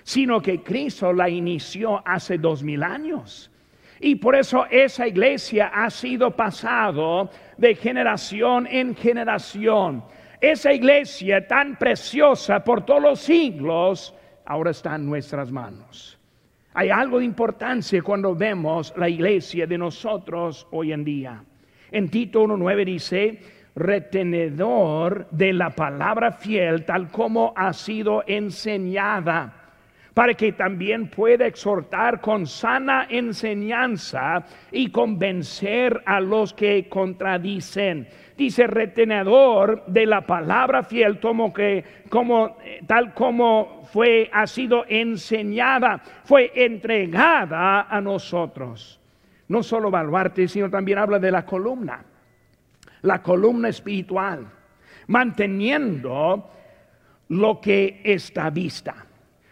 sino 0.03 0.43
que 0.43 0.63
Cristo 0.63 1.11
la 1.11 1.31
inició 1.31 2.03
hace 2.07 2.37
dos 2.37 2.63
mil 2.63 2.83
años. 2.83 3.51
Y 3.99 4.17
por 4.17 4.35
eso 4.35 4.67
esa 4.71 5.09
iglesia 5.09 5.69
ha 5.73 5.89
sido 5.89 6.37
pasado 6.37 7.31
de 7.57 7.75
generación 7.75 8.67
en 8.67 8.95
generación. 8.95 10.05
Esa 10.41 10.73
iglesia 10.73 11.47
tan 11.47 11.77
preciosa 11.77 12.65
por 12.65 12.85
todos 12.87 13.03
los 13.03 13.21
siglos, 13.21 14.15
ahora 14.47 14.71
está 14.71 14.95
en 14.95 15.05
nuestras 15.07 15.53
manos. 15.53 16.19
Hay 16.73 16.89
algo 16.89 17.19
de 17.19 17.27
importancia 17.27 18.01
cuando 18.03 18.35
vemos 18.35 18.95
la 18.97 19.09
iglesia 19.09 19.67
de 19.67 19.77
nosotros 19.77 20.67
hoy 20.71 20.93
en 20.93 21.05
día. 21.05 21.45
En 21.91 22.09
Tito 22.09 22.43
1.9 22.45 22.85
dice, 22.85 23.41
retenedor 23.75 25.29
de 25.31 25.53
la 25.53 25.71
palabra 25.71 26.33
fiel 26.33 26.85
tal 26.85 27.11
como 27.11 27.53
ha 27.57 27.73
sido 27.73 28.25
enseñada 28.27 29.60
para 30.21 30.35
que 30.35 30.53
también 30.53 31.09
pueda 31.09 31.47
exhortar 31.47 32.21
con 32.21 32.47
sana 32.47 33.07
enseñanza 33.09 34.45
y 34.71 34.91
convencer 34.91 36.03
a 36.05 36.21
los 36.21 36.53
que 36.53 36.91
contradicen. 36.91 38.07
Dice 38.37 38.67
retenedor 38.67 39.83
de 39.87 40.05
la 40.05 40.27
palabra 40.27 40.83
fiel, 40.83 41.19
como 41.21 41.55
que 41.55 42.03
como 42.11 42.59
tal 42.87 43.15
como 43.15 43.83
fue 43.91 44.29
ha 44.31 44.47
sido 44.47 44.85
enseñada, 44.87 46.03
fue 46.25 46.53
entregada 46.55 47.85
a 47.89 48.01
nosotros. 48.03 49.01
No 49.49 49.63
solo 49.63 49.91
baluarte, 49.91 50.49
sino 50.49 50.69
también 50.69 50.99
habla 50.99 51.19
de 51.19 51.31
la 51.31 51.47
columna, 51.47 52.05
la 53.01 53.23
columna 53.23 53.71
espiritual, 53.71 54.47
manteniendo 55.07 56.51
lo 57.29 57.59
que 57.59 58.03
está 58.05 58.51
vista. 58.51 59.07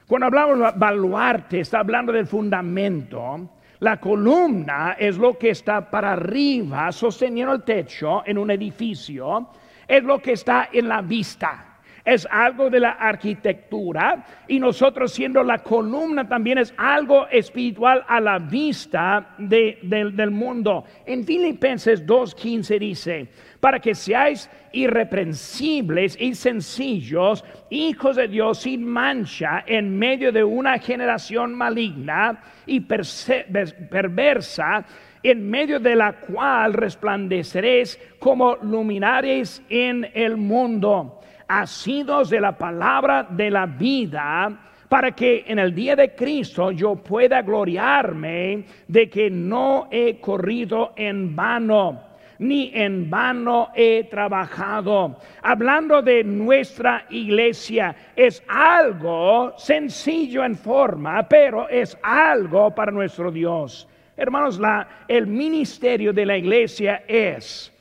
Cuando 0.08 0.24
hablamos 0.24 0.58
de 0.58 0.78
baluarte, 0.78 1.60
está 1.60 1.80
hablando 1.80 2.12
del 2.12 2.26
fundamento. 2.26 3.50
La 3.80 4.00
columna 4.00 4.96
es 4.98 5.18
lo 5.18 5.36
que 5.36 5.50
está 5.50 5.90
para 5.90 6.14
arriba, 6.14 6.90
sosteniendo 6.92 7.52
el 7.52 7.62
techo 7.62 8.22
en 8.24 8.38
un 8.38 8.50
edificio, 8.50 9.50
es 9.86 10.02
lo 10.02 10.18
que 10.18 10.32
está 10.32 10.70
en 10.72 10.88
la 10.88 11.02
vista 11.02 11.68
es 12.08 12.26
algo 12.30 12.70
de 12.70 12.80
la 12.80 12.92
arquitectura 12.92 14.24
y 14.46 14.58
nosotros 14.58 15.12
siendo 15.12 15.42
la 15.42 15.58
columna 15.58 16.26
también 16.26 16.56
es 16.56 16.72
algo 16.78 17.28
espiritual 17.28 18.02
a 18.08 18.18
la 18.18 18.38
vista 18.38 19.34
del 19.36 20.30
mundo. 20.30 20.84
En 21.04 21.22
Filipenses 21.24 22.06
2.15 22.06 22.78
dice, 22.78 23.28
para 23.60 23.80
que 23.80 23.94
seáis 23.94 24.48
irreprensibles 24.72 26.16
y 26.20 26.34
sencillos, 26.34 27.44
hijos 27.70 28.16
de 28.16 28.28
Dios 28.28 28.58
sin 28.58 28.84
mancha 28.84 29.64
en 29.66 29.98
medio 29.98 30.30
de 30.30 30.44
una 30.44 30.78
generación 30.78 31.54
maligna 31.54 32.40
y 32.66 32.80
perversa, 32.80 34.84
en 35.22 35.50
medio 35.50 35.80
de 35.80 35.96
la 35.96 36.12
cual 36.12 36.74
resplandeceréis 36.74 37.98
como 38.20 38.56
luminares 38.56 39.62
en 39.68 40.08
el 40.14 40.36
mundo, 40.36 41.20
asidos 41.48 42.30
de 42.30 42.40
la 42.40 42.56
palabra 42.56 43.26
de 43.28 43.50
la 43.50 43.66
vida, 43.66 44.56
para 44.88 45.10
que 45.12 45.44
en 45.46 45.58
el 45.58 45.74
día 45.74 45.96
de 45.96 46.14
Cristo 46.14 46.70
yo 46.70 46.96
pueda 46.96 47.42
gloriarme 47.42 48.64
de 48.86 49.10
que 49.10 49.28
no 49.28 49.88
he 49.90 50.20
corrido 50.20 50.92
en 50.96 51.34
vano 51.34 52.07
ni 52.38 52.70
en 52.74 53.10
vano 53.10 53.70
he 53.74 54.04
trabajado. 54.04 55.18
Hablando 55.42 56.02
de 56.02 56.24
nuestra 56.24 57.04
iglesia, 57.10 57.94
es 58.14 58.42
algo 58.48 59.54
sencillo 59.56 60.44
en 60.44 60.56
forma, 60.56 61.28
pero 61.28 61.68
es 61.68 61.96
algo 62.02 62.74
para 62.74 62.92
nuestro 62.92 63.30
Dios. 63.30 63.88
Hermanos, 64.16 64.58
la, 64.58 65.04
el 65.06 65.26
ministerio 65.26 66.12
de 66.12 66.26
la 66.26 66.36
iglesia 66.36 67.04
es 67.06 67.72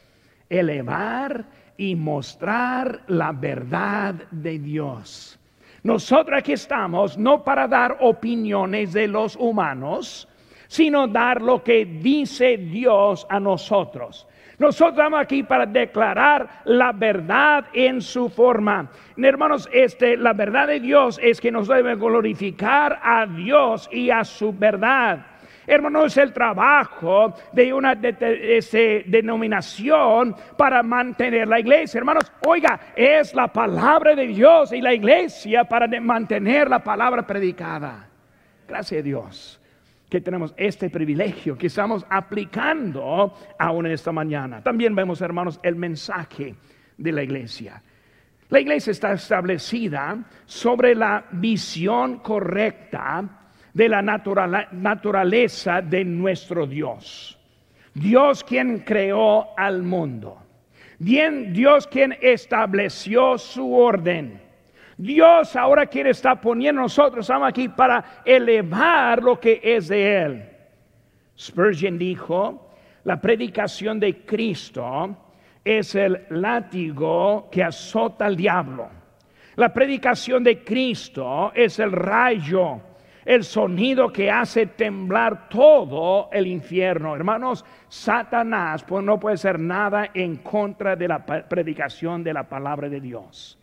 elevar 0.50 1.46
y 1.78 1.96
mostrar 1.96 3.02
la 3.08 3.32
verdad 3.32 4.16
de 4.32 4.60
Dios. 4.60 5.40
Nosotros 5.84 6.40
aquí 6.40 6.54
estamos 6.54 7.18
no 7.18 7.44
para 7.44 7.68
dar 7.68 7.98
opiniones 8.02 8.94
de 8.94 9.08
los 9.08 9.36
humanos, 9.36 10.28
sino 10.68 11.08
dar 11.08 11.42
lo 11.42 11.64
que 11.64 11.86
dice 11.86 12.58
Dios 12.58 13.26
a 13.30 13.40
nosotros. 13.40 14.27
Nosotros 14.60 14.98
estamos 14.98 15.20
aquí 15.20 15.44
para 15.44 15.68
declarar 15.68 16.64
la 16.66 16.92
verdad 16.92 17.66
en 17.74 18.02
su 18.02 18.28
forma. 18.28 18.90
Hermanos, 19.16 19.70
este, 19.72 20.18
la 20.18 20.34
verdad 20.34 20.66
de 20.68 20.80
Dios 20.80 21.20
es 21.22 21.40
que 21.40 21.52
nos 21.52 21.68
debe 21.68 21.94
glorificar 21.96 23.00
a 23.04 23.28
Dios 23.28 23.88
y 23.92 24.10
a 24.10 24.24
su 24.24 24.52
verdad. 24.52 25.28
Hermanos, 25.68 26.18
el 26.18 26.34
trabajo 26.34 27.36
de 27.52 27.72
una 27.72 27.94
denominación 27.94 30.36
para 30.58 30.82
mantener 30.82 31.48
la 31.48 31.60
iglesia. 31.60 32.00
Hermanos, 32.00 32.32
oiga, 32.48 32.80
es 32.96 33.36
la 33.36 33.50
palabra 33.50 34.16
de 34.16 34.26
Dios 34.26 34.72
y 34.72 34.82
la 34.82 34.94
iglesia 34.94 35.66
para 35.66 35.88
mantener 36.00 36.68
la 36.68 36.84
palabra 36.84 37.28
predicada. 37.28 38.10
Gracias 38.68 39.02
a 39.02 39.04
Dios 39.04 39.62
que 40.10 40.22
tenemos 40.22 40.54
este 40.58 40.90
privilegio 40.90 41.58
que 41.58 41.68
estamos 41.68 42.06
aplicando 42.10 43.34
aún 43.60 43.86
en 43.86 43.92
esta 43.92 44.12
mañana. 44.12 44.64
También 44.64 44.96
vemos, 44.96 45.22
hermanos, 45.22 45.60
el 45.64 45.76
mensaje 45.76 46.56
de 46.98 47.12
la 47.12 47.24
iglesia. 47.24 47.82
La 48.50 48.62
iglesia 48.62 48.92
está 48.92 49.12
establecida 49.12 50.24
sobre 50.46 50.96
la 50.96 51.26
visión 51.32 52.20
correcta 52.20 53.52
de 53.74 53.90
la 53.90 54.02
naturaleza 54.02 55.82
de 55.82 56.06
nuestro 56.06 56.66
Dios. 56.66 57.38
Dios 57.94 58.44
quien 58.44 58.80
creó 58.80 59.48
al 59.58 59.84
mundo. 59.84 60.42
Dios 61.00 61.88
quien 61.88 62.18
estableció 62.22 63.38
su 63.38 63.76
orden 63.76 64.47
Dios 64.98 65.56
ahora 65.56 65.86
quiere 65.86 66.10
estar 66.10 66.42
poniendo 66.42 66.82
nosotros, 66.82 67.24
estamos 67.24 67.48
aquí 67.48 67.70
para 67.70 68.24
elevar 68.26 69.22
lo 69.22 69.40
que 69.40 69.62
es 69.64 69.90
de 69.90 70.24
Él. 70.24 70.50
Spurgeon 71.38 72.00
dijo, 72.00 72.72
la 73.04 73.22
predicación 73.22 74.00
de 74.00 74.26
Cristo 74.26 75.16
es 75.64 75.94
el 75.94 76.26
látigo 76.30 77.48
que 77.52 77.64
azota 77.64 78.26
al 78.26 78.36
diablo. 78.36 78.90
La 79.56 79.72
predicación 79.72 80.44
de 80.44 80.64
Cristo 80.64 81.52
es 81.54 81.78
el 81.78 81.92
rayo, 81.92 82.82
el 83.24 83.44
sonido 83.44 84.12
que 84.12 84.32
hace 84.32 84.66
temblar 84.66 85.48
todo 85.48 86.30
el 86.32 86.48
infierno. 86.48 87.16
Hermanos, 87.16 87.64
Satanás 87.88 88.84
pues, 88.84 89.04
no 89.04 89.20
puede 89.20 89.38
ser 89.38 89.60
nada 89.60 90.10
en 90.12 90.38
contra 90.38 90.96
de 90.96 91.08
la 91.08 91.24
predicación 91.24 92.24
de 92.24 92.34
la 92.34 92.50
palabra 92.50 92.90
de 92.90 93.00
Dios 93.00 93.60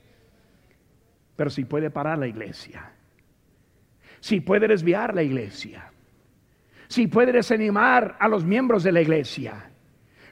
pero 1.37 1.51
si 1.51 1.65
puede 1.65 1.91
parar 1.91 2.19
la 2.19 2.27
iglesia, 2.27 2.93
si 4.21 4.41
puede 4.41 4.69
desviar 4.69 5.15
la 5.15 5.23
iglesia, 5.23 5.91
si 6.89 7.07
puede 7.07 7.33
desanimar 7.33 8.17
a 8.19 8.29
los 8.29 8.45
miembros 8.45 8.83
de 8.83 8.93
la 8.93 9.01
iglesia, 9.01 9.71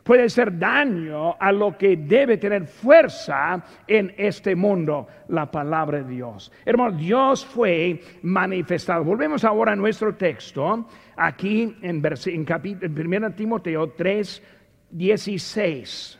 puede 0.02 0.24
hacer 0.24 0.58
daño 0.58 1.36
a 1.38 1.52
lo 1.52 1.76
que 1.76 1.96
debe 1.96 2.36
tener 2.36 2.66
fuerza 2.66 3.62
en 3.86 4.14
este 4.16 4.54
mundo, 4.56 5.06
la 5.28 5.50
palabra 5.50 6.02
de 6.02 6.10
Dios. 6.14 6.52
Hermano, 6.64 6.96
Dios 6.96 7.44
fue 7.44 8.00
manifestado. 8.22 9.04
Volvemos 9.04 9.44
ahora 9.44 9.72
a 9.72 9.76
nuestro 9.76 10.14
texto, 10.14 10.86
aquí 11.16 11.76
en, 11.82 12.04
en, 12.04 12.46
en 12.82 13.14
1 13.14 13.32
Timoteo 13.32 13.90
3, 13.90 14.42
16. 14.90 16.18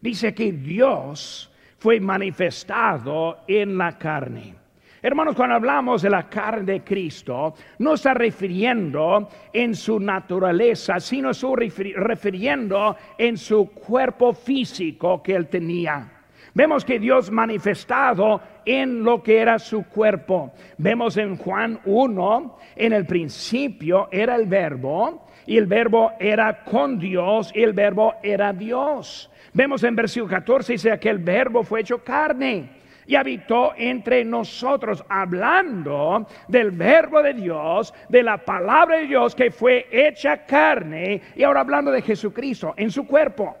Dice 0.00 0.34
que 0.34 0.52
Dios 0.52 1.51
fue 1.82 1.98
manifestado 1.98 3.38
en 3.48 3.76
la 3.76 3.98
carne. 3.98 4.54
Hermanos, 5.02 5.34
cuando 5.34 5.56
hablamos 5.56 6.02
de 6.02 6.10
la 6.10 6.28
carne 6.28 6.74
de 6.74 6.84
Cristo, 6.84 7.54
no 7.80 7.94
está 7.94 8.14
refiriendo 8.14 9.28
en 9.52 9.74
su 9.74 9.98
naturaleza, 9.98 11.00
sino 11.00 11.30
está 11.30 11.48
refiriendo 11.96 12.96
en 13.18 13.36
su 13.36 13.70
cuerpo 13.70 14.32
físico 14.32 15.20
que 15.20 15.34
él 15.34 15.48
tenía. 15.48 16.08
Vemos 16.54 16.84
que 16.84 17.00
Dios 17.00 17.32
manifestado 17.32 18.40
en 18.64 19.02
lo 19.02 19.20
que 19.20 19.38
era 19.38 19.58
su 19.58 19.82
cuerpo. 19.82 20.52
Vemos 20.78 21.16
en 21.16 21.36
Juan 21.36 21.80
1, 21.84 22.58
en 22.76 22.92
el 22.92 23.06
principio 23.06 24.08
era 24.12 24.36
el 24.36 24.46
verbo, 24.46 25.26
y 25.46 25.56
el 25.56 25.66
verbo 25.66 26.12
era 26.20 26.62
con 26.62 27.00
Dios, 27.00 27.50
y 27.52 27.62
el 27.62 27.72
verbo 27.72 28.14
era 28.22 28.52
Dios. 28.52 29.31
Vemos 29.54 29.84
en 29.84 29.94
versículo 29.94 30.30
14 30.30 30.72
dice 30.72 30.98
que 30.98 31.10
el 31.10 31.18
verbo 31.18 31.62
fue 31.62 31.80
hecho 31.80 32.02
carne 32.02 32.82
y 33.06 33.16
habitó 33.16 33.72
entre 33.76 34.24
nosotros, 34.24 35.04
hablando 35.08 36.26
del 36.48 36.70
verbo 36.70 37.22
de 37.22 37.34
Dios, 37.34 37.92
de 38.08 38.22
la 38.22 38.38
palabra 38.38 38.98
de 38.98 39.06
Dios 39.06 39.34
que 39.34 39.50
fue 39.50 39.86
hecha 39.90 40.46
carne, 40.46 41.20
y 41.34 41.42
ahora 41.42 41.60
hablando 41.60 41.90
de 41.90 42.00
Jesucristo 42.00 42.74
en 42.76 42.90
su 42.90 43.06
cuerpo. 43.06 43.56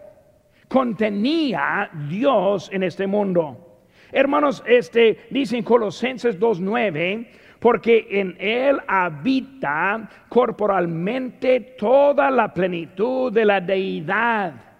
Contenía 0.68 1.90
Dios 2.08 2.70
en 2.72 2.84
este 2.84 3.06
mundo. 3.06 3.80
Hermanos, 4.10 4.62
este 4.66 5.26
dice 5.28 5.58
en 5.58 5.64
Colosenses 5.64 6.38
2:9, 6.38 7.28
porque 7.58 8.06
en 8.10 8.36
él 8.38 8.80
habita 8.86 10.08
corporalmente 10.28 11.60
toda 11.78 12.30
la 12.30 12.54
plenitud 12.54 13.32
de 13.32 13.44
la 13.44 13.60
deidad 13.60 14.71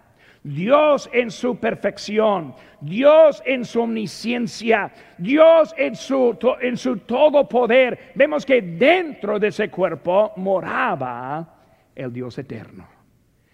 Dios 0.43 1.09
en 1.13 1.31
su 1.31 1.57
perfección, 1.57 2.53
Dios 2.81 3.41
en 3.45 3.63
su 3.63 3.81
omnisciencia, 3.81 4.91
Dios 5.17 5.73
en 5.77 5.95
su, 5.95 6.37
en 6.61 6.75
su 6.75 6.97
todo 6.97 7.47
poder. 7.47 8.11
Vemos 8.13 8.45
que 8.45 8.61
dentro 8.61 9.39
de 9.39 9.47
ese 9.47 9.69
cuerpo 9.69 10.33
moraba 10.35 11.61
el 11.95 12.11
Dios 12.11 12.37
eterno, 12.37 12.85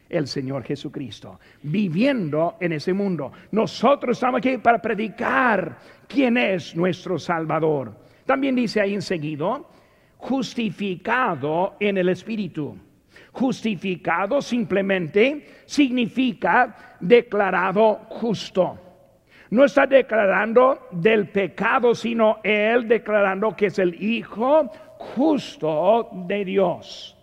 el 0.10 0.28
Señor 0.28 0.64
Jesucristo, 0.64 1.40
viviendo 1.62 2.58
en 2.60 2.74
ese 2.74 2.92
mundo. 2.92 3.32
Nosotros 3.52 4.18
estamos 4.18 4.40
aquí 4.40 4.58
para 4.58 4.82
predicar 4.82 5.78
quién 6.08 6.38
es 6.38 6.76
nuestro 6.76 7.20
Salvador. 7.20 7.96
También 8.26 8.56
dice 8.56 8.82
ahí 8.82 8.96
enseguida, 8.96 9.62
justificado 10.18 11.76
en 11.80 12.00
el 12.00 12.10
Espíritu. 12.10 12.76
Justificado 13.32 14.42
simplemente 14.42 15.46
significa 15.70 16.96
declarado 17.00 18.02
justo. 18.10 18.80
No 19.52 19.66
está 19.66 19.86
declarando 19.86 20.88
del 20.92 21.28
pecado, 21.28 21.94
sino 21.94 22.40
él 22.44 22.88
declarando 22.88 23.56
que 23.56 23.68
es 23.68 23.78
el 23.78 24.02
Hijo 24.02 24.72
justo 24.98 26.10
de 26.28 26.44
Dios. 26.44 27.16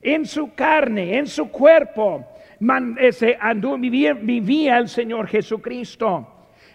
En 0.00 0.26
su 0.26 0.54
carne, 0.54 1.18
en 1.18 1.26
su 1.26 1.50
cuerpo, 1.50 2.24
vivía, 2.60 4.14
vivía 4.14 4.78
el 4.78 4.88
Señor 4.88 5.26
Jesucristo. 5.26 6.24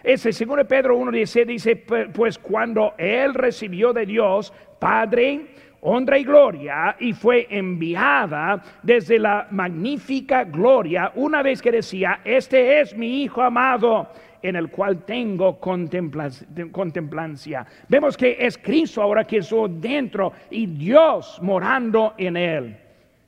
Ese 0.02 0.30
segundo 0.30 0.66
Pedro 0.66 0.98
1.17 0.98 1.46
dice, 1.46 1.76
pues 2.12 2.38
cuando 2.38 2.92
él 2.98 3.32
recibió 3.32 3.94
de 3.94 4.04
Dios, 4.04 4.52
Padre, 4.78 5.46
honra 5.86 6.18
y 6.18 6.24
gloria 6.24 6.96
y 6.98 7.12
fue 7.12 7.46
enviada 7.50 8.62
desde 8.82 9.18
la 9.18 9.46
magnífica 9.50 10.44
gloria 10.44 11.12
una 11.14 11.42
vez 11.42 11.60
que 11.60 11.70
decía, 11.70 12.20
este 12.24 12.80
es 12.80 12.96
mi 12.96 13.22
Hijo 13.22 13.42
amado 13.42 14.08
en 14.42 14.56
el 14.56 14.70
cual 14.70 15.04
tengo 15.04 15.58
contemplancia. 15.58 17.66
Vemos 17.88 18.16
que 18.16 18.36
es 18.38 18.58
Cristo 18.58 19.02
ahora 19.02 19.24
que 19.24 19.38
es 19.38 19.50
dentro 19.80 20.32
y 20.50 20.66
Dios 20.66 21.38
morando 21.42 22.14
en 22.18 22.36
él. 22.36 22.76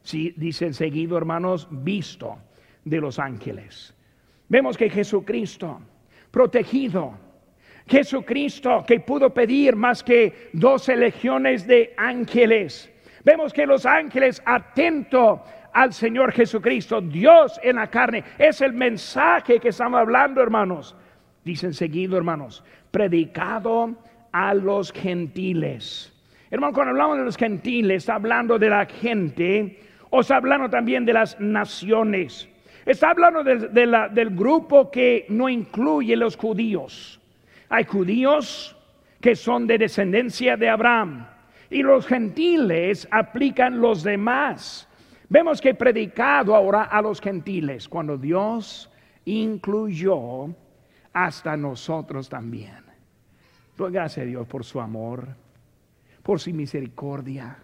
Sí, 0.02 0.34
dice 0.36 0.72
seguido, 0.72 1.16
hermanos, 1.16 1.66
visto 1.70 2.38
de 2.84 3.00
los 3.00 3.18
ángeles. 3.18 3.94
Vemos 4.48 4.76
que 4.76 4.88
Jesucristo, 4.88 5.80
protegido, 6.30 7.14
Jesucristo 7.86 8.84
que 8.86 9.00
pudo 9.00 9.32
pedir 9.32 9.76
más 9.76 10.02
que 10.02 10.50
doce 10.52 10.96
legiones 10.96 11.66
de 11.66 11.94
ángeles. 11.96 12.90
Vemos 13.24 13.52
que 13.52 13.66
los 13.66 13.86
ángeles 13.86 14.42
atento 14.44 15.42
al 15.72 15.92
Señor 15.92 16.32
Jesucristo, 16.32 17.00
Dios 17.00 17.60
en 17.62 17.76
la 17.76 17.88
carne, 17.88 18.24
es 18.38 18.60
el 18.60 18.72
mensaje 18.72 19.60
que 19.60 19.68
estamos 19.68 20.00
hablando, 20.00 20.42
hermanos. 20.42 20.96
Dicen 21.44 21.74
seguido, 21.74 22.16
hermanos, 22.16 22.64
predicado 22.90 23.94
a 24.32 24.54
los 24.54 24.90
gentiles. 24.90 26.12
Hermano, 26.50 26.72
cuando 26.72 26.90
hablamos 26.92 27.18
de 27.18 27.24
los 27.24 27.36
gentiles, 27.36 27.98
está 27.98 28.14
hablando 28.14 28.58
de 28.58 28.70
la 28.70 28.86
gente 28.86 29.80
o 30.10 30.20
está 30.20 30.36
hablando 30.36 30.70
también 30.70 31.04
de 31.04 31.12
las 31.12 31.38
naciones. 31.40 32.48
Está 32.84 33.10
hablando 33.10 33.42
del 33.42 34.30
grupo 34.30 34.90
que 34.90 35.26
no 35.28 35.48
incluye 35.48 36.16
los 36.16 36.36
judíos. 36.36 37.20
Hay 37.68 37.84
judíos 37.84 38.76
que 39.20 39.34
son 39.34 39.66
de 39.66 39.78
descendencia 39.78 40.56
de 40.56 40.68
Abraham 40.68 41.26
y 41.70 41.82
los 41.82 42.06
gentiles 42.06 43.08
aplican 43.10 43.80
los 43.80 44.02
demás. 44.02 44.88
Vemos 45.28 45.60
que 45.60 45.74
predicado 45.74 46.54
ahora 46.54 46.84
a 46.84 47.02
los 47.02 47.20
gentiles 47.20 47.88
cuando 47.88 48.16
Dios 48.16 48.90
incluyó 49.24 50.54
hasta 51.12 51.56
nosotros 51.56 52.28
también. 52.28 52.84
gracias 53.76 54.24
a 54.24 54.26
Dios 54.26 54.46
por 54.46 54.64
su 54.64 54.80
amor, 54.80 55.28
por 56.22 56.38
su 56.38 56.52
misericordia 56.52 57.58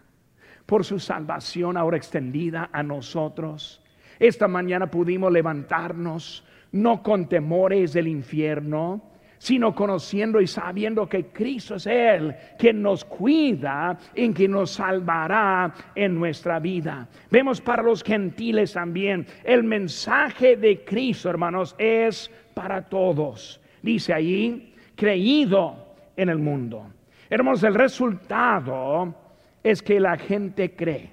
por 0.66 0.84
su 0.84 0.98
salvación 0.98 1.76
ahora 1.76 1.96
extendida 1.96 2.70
a 2.72 2.82
nosotros. 2.82 3.82
Esta 4.18 4.48
mañana 4.48 4.90
pudimos 4.90 5.32
levantarnos 5.32 6.44
no 6.72 7.02
con 7.02 7.28
temores 7.28 7.92
del 7.92 8.08
infierno, 8.08 9.02
sino 9.42 9.74
conociendo 9.74 10.40
y 10.40 10.46
sabiendo 10.46 11.09
que 11.09 11.26
Cristo 11.26 11.74
es 11.74 11.88
Él 11.88 12.33
quien 12.57 12.81
nos 12.81 13.05
cuida 13.05 13.98
y 14.14 14.33
quien 14.33 14.52
nos 14.52 14.70
salvará 14.70 15.74
en 15.96 16.14
nuestra 16.14 16.61
vida. 16.61 17.09
Vemos 17.28 17.61
para 17.61 17.83
los 17.83 18.05
gentiles 18.05 18.74
también, 18.74 19.26
el 19.42 19.64
mensaje 19.64 20.57
de 20.57 20.85
Cristo, 20.85 21.28
hermanos, 21.28 21.74
es 21.76 22.31
para 22.55 22.83
todos. 22.83 23.61
Dice 23.83 24.14
allí, 24.14 24.74
creído 24.94 25.96
en 26.16 26.28
el 26.28 26.38
mundo. 26.38 26.87
Hermanos, 27.28 27.64
el 27.64 27.74
resultado 27.74 29.12
es 29.61 29.83
que 29.83 29.98
la 29.98 30.18
gente 30.18 30.76
cree. 30.76 31.11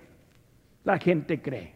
La 0.83 0.99
gente 0.99 1.41
cree. 1.41 1.73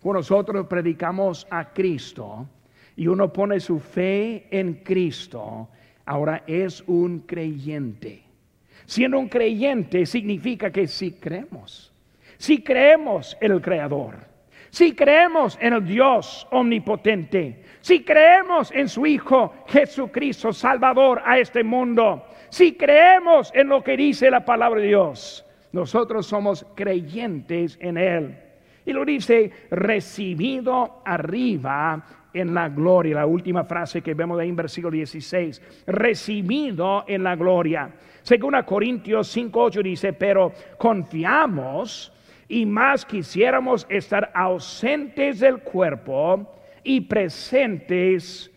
Cuando 0.00 0.20
nosotros 0.20 0.66
predicamos 0.66 1.46
a 1.50 1.74
Cristo 1.74 2.48
y 2.96 3.06
uno 3.06 3.30
pone 3.30 3.60
su 3.60 3.78
fe 3.78 4.46
en 4.50 4.82
Cristo, 4.82 5.68
ahora 6.06 6.42
es 6.46 6.82
un 6.86 7.20
creyente. 7.20 8.22
Siendo 8.86 9.18
un 9.18 9.28
creyente 9.28 10.06
significa 10.06 10.70
que 10.70 10.86
si 10.86 11.12
creemos, 11.12 11.92
si 12.36 12.62
creemos 12.62 13.36
en 13.40 13.52
el 13.52 13.60
Creador, 13.62 14.16
si 14.70 14.94
creemos 14.94 15.56
en 15.60 15.72
el 15.72 15.84
Dios 15.86 16.46
omnipotente, 16.50 17.62
si 17.80 18.02
creemos 18.02 18.72
en 18.72 18.88
su 18.88 19.06
Hijo 19.06 19.54
Jesucristo, 19.68 20.52
Salvador 20.52 21.22
a 21.24 21.38
este 21.38 21.62
mundo, 21.62 22.26
si 22.50 22.74
creemos 22.74 23.52
en 23.54 23.68
lo 23.68 23.82
que 23.82 23.96
dice 23.96 24.30
la 24.30 24.44
palabra 24.44 24.80
de 24.80 24.88
Dios, 24.88 25.44
nosotros 25.72 26.26
somos 26.26 26.66
creyentes 26.74 27.78
en 27.80 27.96
Él. 27.96 28.38
Y 28.84 28.92
lo 28.92 29.04
dice, 29.04 29.50
recibido 29.70 31.02
arriba 31.04 32.04
en 32.34 32.52
la 32.52 32.68
gloria. 32.68 33.16
La 33.16 33.26
última 33.26 33.64
frase 33.64 34.02
que 34.02 34.12
vemos 34.12 34.38
ahí 34.38 34.48
en 34.48 34.56
versículo 34.56 34.90
16, 34.90 35.62
recibido 35.86 37.04
en 37.06 37.22
la 37.22 37.36
gloria. 37.36 37.90
Según 38.22 38.54
a 38.54 38.66
Corintios 38.66 39.34
5.8 39.34 39.82
dice, 39.82 40.12
pero 40.12 40.52
confiamos 40.76 42.12
y 42.48 42.66
más 42.66 43.06
quisiéramos 43.06 43.86
estar 43.88 44.30
ausentes 44.34 45.40
del 45.40 45.58
cuerpo 45.60 46.54
y 46.82 47.00
presentes 47.02 48.50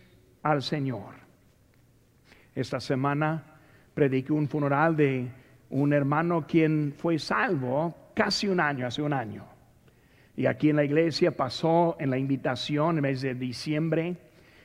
al 0.43 0.61
Señor. 0.61 1.15
Esta 2.53 2.79
semana 2.79 3.43
prediqué 3.93 4.33
un 4.33 4.47
funeral 4.47 4.95
de 4.95 5.27
un 5.69 5.93
hermano 5.93 6.45
quien 6.47 6.93
fue 6.97 7.19
salvo 7.19 7.95
casi 8.13 8.47
un 8.47 8.59
año, 8.59 8.87
hace 8.87 9.01
un 9.01 9.13
año. 9.13 9.56
Y 10.37 10.45
aquí 10.45 10.69
en 10.69 10.75
la 10.75 10.83
iglesia 10.83 11.31
pasó 11.31 11.97
en 11.99 12.11
la 12.11 12.17
invitación 12.19 12.91
en 12.91 12.95
el 12.97 13.01
mes 13.01 13.21
de 13.21 13.33
diciembre. 13.33 14.15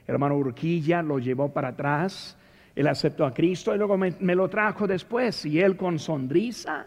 El 0.07 0.15
hermano 0.15 0.37
Urquilla 0.37 1.01
lo 1.01 1.19
llevó 1.19 1.51
para 1.51 1.69
atrás. 1.69 2.37
Él 2.77 2.87
aceptó 2.87 3.25
a 3.25 3.33
Cristo 3.33 3.75
y 3.75 3.79
luego 3.79 3.97
me, 3.97 4.35
lo 4.35 4.49
trajo 4.49 4.87
después. 4.87 5.47
Y 5.47 5.61
él 5.61 5.79
con 5.79 5.99
sonrisa. 5.99 6.87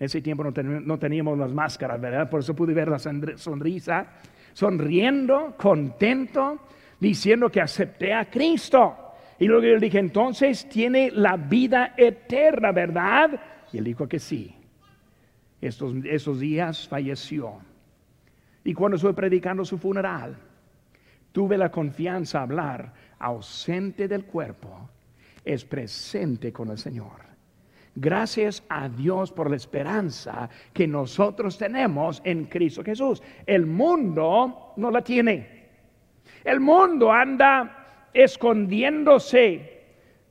En 0.00 0.06
ese 0.06 0.20
tiempo 0.20 0.42
no, 0.42 0.98
teníamos 0.98 1.38
las 1.38 1.52
máscaras, 1.52 2.00
¿verdad? 2.00 2.28
Por 2.28 2.40
eso 2.40 2.56
pude 2.56 2.74
ver 2.74 2.88
la 2.88 2.98
sonrisa. 2.98 4.06
Sonriendo, 4.52 5.54
contento, 5.56 6.58
diciendo 6.98 7.48
que 7.50 7.60
acepté 7.60 8.12
a 8.12 8.28
Cristo. 8.28 8.96
Y 9.38 9.46
luego 9.46 9.62
yo 9.62 9.74
le 9.74 9.80
dije, 9.80 10.00
entonces 10.00 10.68
tiene 10.68 11.12
la 11.12 11.36
vida 11.36 11.94
eterna, 11.96 12.72
¿verdad? 12.72 13.40
Y 13.72 13.78
él 13.78 13.84
dijo 13.84 14.08
que 14.08 14.18
sí. 14.18 14.56
Estos, 15.60 15.94
esos 16.04 16.40
días 16.40 16.88
falleció. 16.88 17.60
Y 18.64 18.72
cuando 18.72 18.96
estuve 18.96 19.12
predicando 19.12 19.64
su 19.64 19.78
funeral, 19.78 20.36
tuve 21.32 21.58
la 21.58 21.70
confianza 21.70 22.38
a 22.38 22.42
hablar, 22.42 22.92
ausente 23.18 24.08
del 24.08 24.24
cuerpo, 24.24 24.88
es 25.44 25.64
presente 25.64 26.52
con 26.52 26.70
el 26.70 26.78
Señor. 26.78 27.22
Gracias 27.96 28.64
a 28.68 28.88
Dios 28.88 29.30
por 29.30 29.50
la 29.50 29.56
esperanza 29.56 30.48
que 30.72 30.86
nosotros 30.86 31.56
tenemos 31.56 32.20
en 32.24 32.46
Cristo 32.46 32.82
Jesús. 32.82 33.22
El 33.46 33.66
mundo 33.66 34.72
no 34.76 34.90
la 34.90 35.02
tiene. 35.02 35.68
El 36.42 36.58
mundo 36.60 37.12
anda 37.12 38.08
escondiéndose 38.12 39.73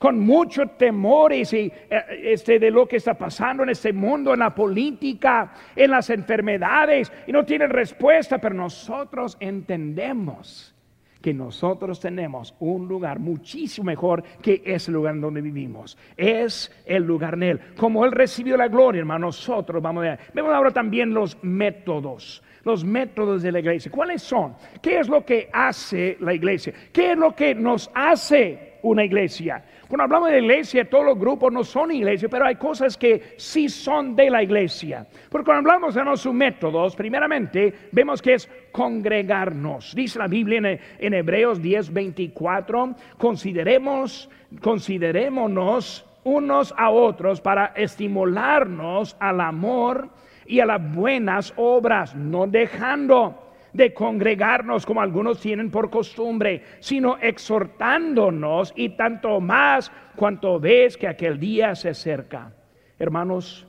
con 0.04 0.20
mucho 0.20 0.68
temores 0.68 1.54
y, 1.54 1.72
eh, 1.90 2.04
este, 2.24 2.60
de 2.60 2.70
lo 2.70 2.86
que 2.86 2.98
está 2.98 3.14
pasando 3.14 3.64
en 3.64 3.70
este 3.70 3.94
mundo, 3.94 4.34
en 4.34 4.40
la 4.42 4.54
política, 4.54 5.54
en 5.74 5.92
las 5.92 6.10
enfermedades, 6.10 7.10
y 7.26 7.32
no 7.32 7.46
tienen 7.46 7.70
respuesta, 7.70 8.38
pero 8.38 8.54
nosotros 8.54 9.38
entendemos 9.40 10.76
que 11.22 11.34
nosotros 11.34 12.02
tenemos 12.02 12.54
un 12.60 12.86
lugar 12.86 13.20
muchísimo 13.20 13.86
mejor 13.86 14.22
que 14.42 14.62
ese 14.66 14.92
lugar 14.92 15.18
donde 15.22 15.40
vivimos. 15.40 15.98
Es 16.18 16.70
el 16.86 17.04
lugar 17.04 17.36
en 17.36 17.44
Él. 17.44 17.60
Como 17.78 18.04
Él 18.04 18.12
recibió 18.12 18.58
la 18.58 18.68
gloria, 18.68 19.00
hermano, 19.00 19.28
nosotros 19.28 19.82
vamos 19.82 20.04
a 20.04 20.10
ver. 20.10 20.20
Vemos 20.34 20.54
ahora 20.54 20.72
también 20.72 21.14
los 21.14 21.42
métodos 21.42 22.44
los 22.66 22.86
métodos 22.86 23.42
de 23.42 23.52
la 23.52 23.60
iglesia. 23.60 23.92
¿Cuáles 23.92 24.22
son? 24.22 24.56
¿Qué 24.82 25.00
es 25.00 25.10
lo 25.10 25.26
que 25.26 25.50
hace 25.52 26.16
la 26.22 26.34
iglesia? 26.34 26.74
¿Qué 26.94 27.12
es 27.12 27.18
lo 27.18 27.36
que 27.36 27.54
nos 27.54 27.92
hace 27.94 28.76
una 28.84 29.04
iglesia? 29.04 29.66
Cuando 29.88 30.04
hablamos 30.04 30.30
de 30.32 30.40
iglesia, 30.40 30.90
todos 30.90 31.06
los 31.06 31.20
grupos 31.20 31.52
no 31.52 31.64
son 31.64 31.92
iglesia, 31.92 32.30
pero 32.30 32.46
hay 32.46 32.56
cosas 32.56 32.98
que 32.98 33.36
sí 33.38 33.68
son 33.68 34.16
de 34.16 34.30
la 34.30 34.42
iglesia. 34.42 35.06
Porque 35.30 35.46
cuando 35.46 35.70
hablamos 35.70 35.96
de 35.96 36.04
nuestros 36.04 36.34
métodos, 36.34 36.96
primeramente 36.96 37.74
vemos 37.92 38.22
que 38.22 38.36
es 38.36 38.50
congregarnos. 38.72 39.94
Dice 39.94 40.20
la 40.20 40.28
Biblia 40.28 40.58
en, 40.60 40.80
en 41.00 41.14
Hebreos 41.14 41.62
10, 41.62 41.92
24, 41.92 42.96
consideremos, 43.18 44.30
considerémonos 44.62 46.06
unos 46.24 46.74
a 46.78 46.90
otros 46.90 47.42
para 47.42 47.74
estimularnos 47.76 49.18
al 49.20 49.42
amor 49.42 50.10
y 50.46 50.60
a 50.60 50.66
las 50.66 50.94
buenas 50.94 51.54
obras, 51.58 52.16
no 52.16 52.48
dejando 52.48 53.53
de 53.74 53.94
congregarnos 53.94 54.86
como 54.86 55.02
algunos 55.02 55.40
tienen 55.40 55.72
por 55.72 55.90
costumbre, 55.90 56.64
sino 56.80 57.18
exhortándonos 57.18 58.72
y 58.76 58.90
tanto 58.90 59.40
más 59.42 59.92
cuanto 60.16 60.60
ves 60.60 60.96
que 60.96 61.08
aquel 61.08 61.40
día 61.40 61.76
se 61.76 61.90
acerca. 61.90 62.52
Hermanos, 63.00 63.68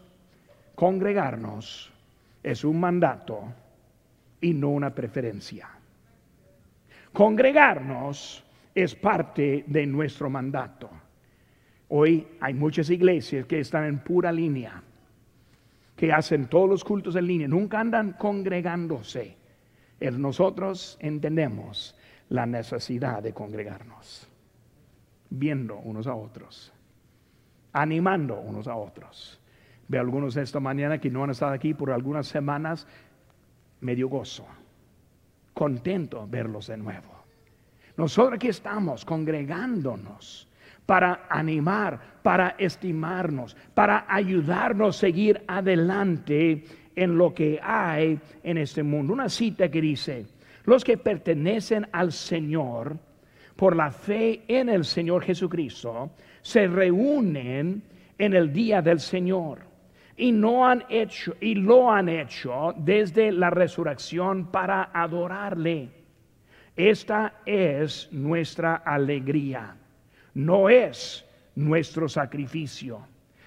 congregarnos 0.74 1.92
es 2.42 2.64
un 2.64 2.78
mandato 2.78 3.44
y 4.40 4.52
no 4.52 4.68
una 4.70 4.94
preferencia. 4.94 5.68
Congregarnos 7.12 8.44
es 8.74 8.94
parte 8.94 9.64
de 9.66 9.86
nuestro 9.86 10.28
mandato. 10.28 10.90
Hoy 11.88 12.26
hay 12.40 12.54
muchas 12.54 12.90
iglesias 12.90 13.46
que 13.46 13.60
están 13.60 13.84
en 13.84 13.98
pura 14.00 14.30
línea 14.32 14.82
que 15.96 16.12
hacen 16.12 16.46
todos 16.46 16.68
los 16.68 16.84
cultos 16.84 17.16
en 17.16 17.26
línea, 17.26 17.48
nunca 17.48 17.80
andan 17.80 18.14
congregándose. 18.14 19.36
Nosotros 20.00 20.96
entendemos 21.00 21.94
la 22.28 22.46
necesidad 22.46 23.22
de 23.22 23.33
congregarnos, 23.33 24.28
viendo 25.30 25.76
unos 25.78 26.07
a 26.07 26.14
otros, 26.14 26.72
animando 27.72 28.38
unos 28.38 28.66
a 28.68 28.76
otros. 28.76 29.40
Ve 29.88 29.98
algunos 29.98 30.37
esta 30.37 30.61
mañana 30.61 30.98
que 30.98 31.11
no 31.11 31.24
han 31.24 31.30
estado 31.30 31.52
aquí 31.52 31.74
por 31.74 31.90
algunas 31.90 32.26
semanas, 32.26 32.87
medio 33.80 34.09
gozo, 34.09 34.46
contento 35.52 36.26
verlos 36.26 36.66
de 36.68 36.76
nuevo. 36.76 37.14
Nosotros 37.96 38.35
aquí 38.35 38.48
estamos 38.48 39.04
congregándonos 39.04 40.48
para 40.87 41.26
animar, 41.30 42.20
para 42.22 42.57
estimarnos, 42.59 43.57
para 43.74 44.04
ayudarnos 44.09 44.96
a 44.96 45.00
seguir 45.00 45.44
adelante 45.46 46.64
en 46.96 47.16
lo 47.16 47.35
que 47.35 47.59
hay 47.62 48.18
en 48.42 48.59
este 48.59 48.83
mundo. 48.83 49.12
Una 49.12 49.28
cita 49.28 49.70
que 49.70 49.80
dice, 49.80 50.26
los 50.64 50.85
que 50.85 50.96
pertenecen 50.96 51.87
al 51.92 52.12
Señor 52.12 52.96
por 53.57 53.76
la 53.76 53.90
fe 53.90 54.42
en 54.48 54.68
el 54.68 54.85
Señor 54.85 55.22
Jesucristo 55.22 56.11
se 56.42 56.66
reúnen 56.66 57.83
en 58.18 58.35
el 58.35 58.52
día 58.52 58.83
del 58.83 59.00
Señor 59.00 59.61
y 60.16 60.33
no 60.33 60.66
han 60.66 60.85
hecho 60.88 61.37
y 61.40 61.54
lo 61.54 61.90
han 61.90 62.09
hecho 62.09 62.74
desde 62.76 63.33
la 63.33 63.50
resurrección 63.50 64.50
para 64.50 64.90
adorarle. 64.92 65.88
Esta 66.76 67.40
es 67.46 68.09
nuestra 68.12 68.76
alegría 68.76 69.76
no 70.35 70.68
es 70.68 71.24
nuestro 71.54 72.09
sacrificio. 72.09 73.07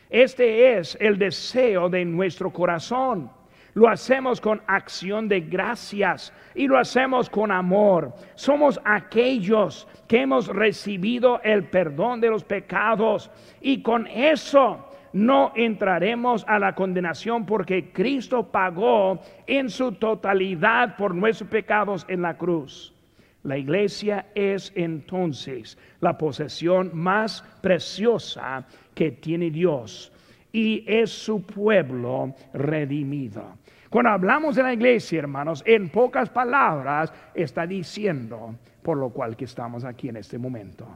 Este 0.10 0.78
es 0.78 0.98
el 1.00 1.18
deseo 1.18 1.90
de 1.90 2.06
nuestro 2.06 2.52
corazón. 2.52 3.30
Lo 3.78 3.88
hacemos 3.90 4.42
con 4.42 4.60
acción 4.66 5.28
de 5.28 5.40
gracias 5.40 6.34
y 6.56 6.68
lo 6.68 6.80
hacemos 6.80 7.30
con 7.30 7.52
amor. 7.52 8.12
Somos 8.34 8.82
aquellos 8.84 9.88
que 10.08 10.22
hemos 10.22 10.48
recibido 10.48 11.40
el 11.44 11.66
perdón 11.66 12.20
de 12.20 12.32
los 12.32 12.44
pecados 12.44 13.30
y 13.62 13.84
con 13.84 14.08
eso 14.08 14.84
no 15.14 15.52
entraremos 15.56 16.44
a 16.48 16.58
la 16.58 16.74
condenación 16.74 17.46
porque 17.46 17.92
Cristo 17.92 18.48
pagó 18.48 19.20
en 19.46 19.70
su 19.70 19.92
totalidad 19.92 20.96
por 20.98 21.14
nuestros 21.14 21.48
pecados 21.48 22.04
en 22.10 22.24
la 22.24 22.36
cruz. 22.36 22.96
La 23.44 23.60
iglesia 23.60 24.26
es 24.34 24.74
entonces 24.74 25.78
la 26.02 26.18
posesión 26.18 26.90
más 26.96 27.44
preciosa 27.62 28.66
que 28.96 29.12
tiene 29.12 29.52
Dios 29.52 30.12
y 30.52 30.84
es 30.88 31.12
su 31.12 31.44
pueblo 31.44 32.34
redimido. 32.54 33.56
Cuando 33.90 34.12
hablamos 34.12 34.56
de 34.56 34.64
la 34.64 34.74
iglesia, 34.74 35.20
hermanos, 35.20 35.64
en 35.66 35.90
pocas 35.90 36.30
palabras 36.30 37.14
está 37.34 37.66
diciendo 37.66 38.56
por 38.82 38.98
lo 38.98 39.10
cual 39.10 39.36
que 39.36 39.46
estamos 39.46 39.84
aquí 39.84 40.10
en 40.10 40.18
este 40.18 40.38
momento. 40.38 40.88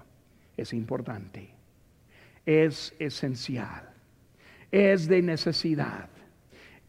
Es 0.56 0.74
importante, 0.74 1.50
es 2.46 2.94
esencial, 3.00 3.90
es 4.72 5.08
de 5.08 5.22
necesidad, 5.22 6.10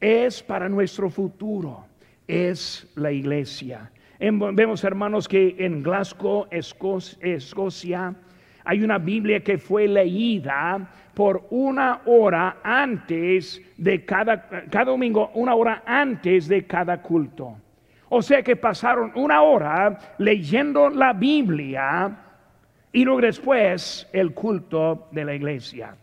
es 0.01 0.43
para 0.43 0.69
nuestro 0.69 1.09
futuro, 1.11 1.87
es 2.27 2.87
la 2.97 3.13
iglesia. 3.13 3.91
Vemos, 4.19 4.85
hermanos, 4.85 5.27
que 5.27 5.57
en 5.59 5.83
Glasgow, 5.83 6.47
Escocia, 6.51 8.15
hay 8.65 8.83
una 8.83 8.99
Biblia 8.99 9.41
que 9.41 9.59
fue 9.59 9.89
leída 9.89 10.89
por 11.15 11.47
una 11.51 12.01
hora 12.07 12.59
antes 12.63 13.61
de 13.77 14.05
cada, 14.05 14.49
cada 14.71 14.85
domingo, 14.87 15.31
una 15.35 15.55
hora 15.55 15.83
antes 15.85 16.49
de 16.49 16.67
cada 16.67 17.03
culto. 17.03 17.57
O 18.09 18.23
sea 18.23 18.43
que 18.43 18.57
pasaron 18.57 19.13
una 19.15 19.43
hora 19.43 19.99
leyendo 20.19 20.91
la 20.91 21.13
Biblia 21.13 22.19
y 22.93 23.05
luego 23.05 23.23
después 23.23 24.09
el 24.13 24.35
culto 24.35 25.09
de 25.11 25.25
la 25.25 25.35
iglesia. 25.35 25.97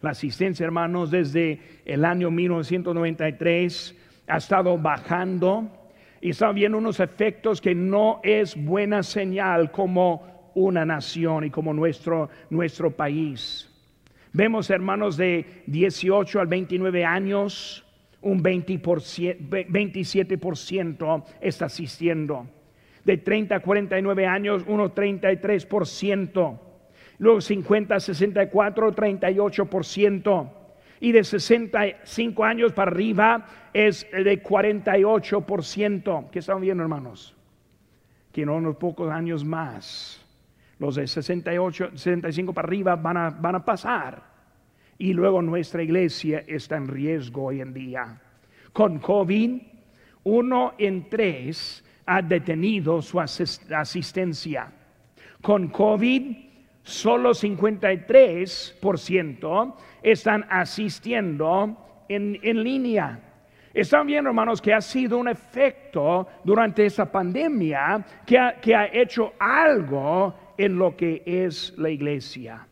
La 0.00 0.10
asistencia, 0.10 0.64
hermanos, 0.64 1.10
desde 1.10 1.60
el 1.84 2.04
año 2.04 2.30
1993 2.30 3.96
ha 4.28 4.36
estado 4.36 4.76
bajando 4.76 5.68
y 6.20 6.30
están 6.30 6.54
viendo 6.54 6.78
unos 6.78 7.00
efectos 7.00 7.60
que 7.60 7.74
no 7.74 8.20
es 8.22 8.56
buena 8.56 9.02
señal 9.02 9.70
como 9.70 10.37
una 10.54 10.84
nación 10.84 11.44
y 11.44 11.50
como 11.50 11.72
nuestro, 11.74 12.30
nuestro 12.50 12.90
país. 12.90 13.70
Vemos 14.32 14.70
hermanos 14.70 15.16
de 15.16 15.62
18 15.66 16.40
al 16.40 16.46
29 16.46 17.04
años, 17.04 17.84
un 18.20 18.42
20 18.42 18.80
27% 18.80 21.24
está 21.40 21.66
asistiendo. 21.66 22.48
De 23.04 23.18
30 23.18 23.56
a 23.56 23.60
49 23.60 24.26
años, 24.26 24.64
uno 24.66 24.94
33%. 24.94 26.58
Luego 27.18 27.40
50 27.40 27.94
a 27.94 28.00
64, 28.00 28.94
38% 28.94 30.50
y 31.00 31.12
de 31.12 31.24
65 31.24 32.44
años 32.44 32.72
para 32.72 32.90
arriba 32.90 33.46
es 33.72 34.06
de 34.10 34.42
48%. 34.42 36.30
¿Qué 36.30 36.38
están 36.38 36.60
viendo, 36.60 36.82
hermanos? 36.82 37.34
Que 38.32 38.42
en 38.42 38.50
unos 38.50 38.76
pocos 38.76 39.10
años 39.10 39.44
más, 39.44 40.17
los 40.78 40.94
de 40.94 41.06
68, 41.06 41.90
65 41.94 42.52
para 42.52 42.66
arriba 42.66 42.96
van 42.96 43.16
a, 43.16 43.30
van 43.30 43.54
a 43.56 43.64
pasar. 43.64 44.22
Y 44.98 45.12
luego 45.12 45.42
nuestra 45.42 45.82
iglesia 45.82 46.44
está 46.46 46.76
en 46.76 46.88
riesgo 46.88 47.44
hoy 47.44 47.60
en 47.60 47.72
día. 47.72 48.20
Con 48.72 48.98
COVID, 48.98 49.60
uno 50.24 50.74
en 50.78 51.08
tres 51.08 51.84
ha 52.06 52.20
detenido 52.22 53.00
su 53.02 53.20
asistencia. 53.20 54.72
Con 55.42 55.68
COVID, 55.68 56.36
solo 56.82 57.30
53% 57.30 59.74
están 60.02 60.46
asistiendo 60.48 62.04
en, 62.08 62.62
línea. 62.62 63.20
Están 63.74 64.06
viendo, 64.06 64.30
hermanos, 64.30 64.62
que 64.62 64.72
ha 64.72 64.80
sido 64.80 65.18
un 65.18 65.28
efecto 65.28 66.26
durante 66.42 66.86
esa 66.86 67.12
pandemia 67.12 68.04
que 68.26 68.38
ha, 68.38 68.58
que 68.60 68.74
ha 68.74 68.86
hecho 68.86 69.34
algo 69.38 70.47
en 70.58 70.76
lo 70.76 70.96
que 70.96 71.22
es 71.24 71.72
la 71.78 71.88
iglesia. 71.88 72.66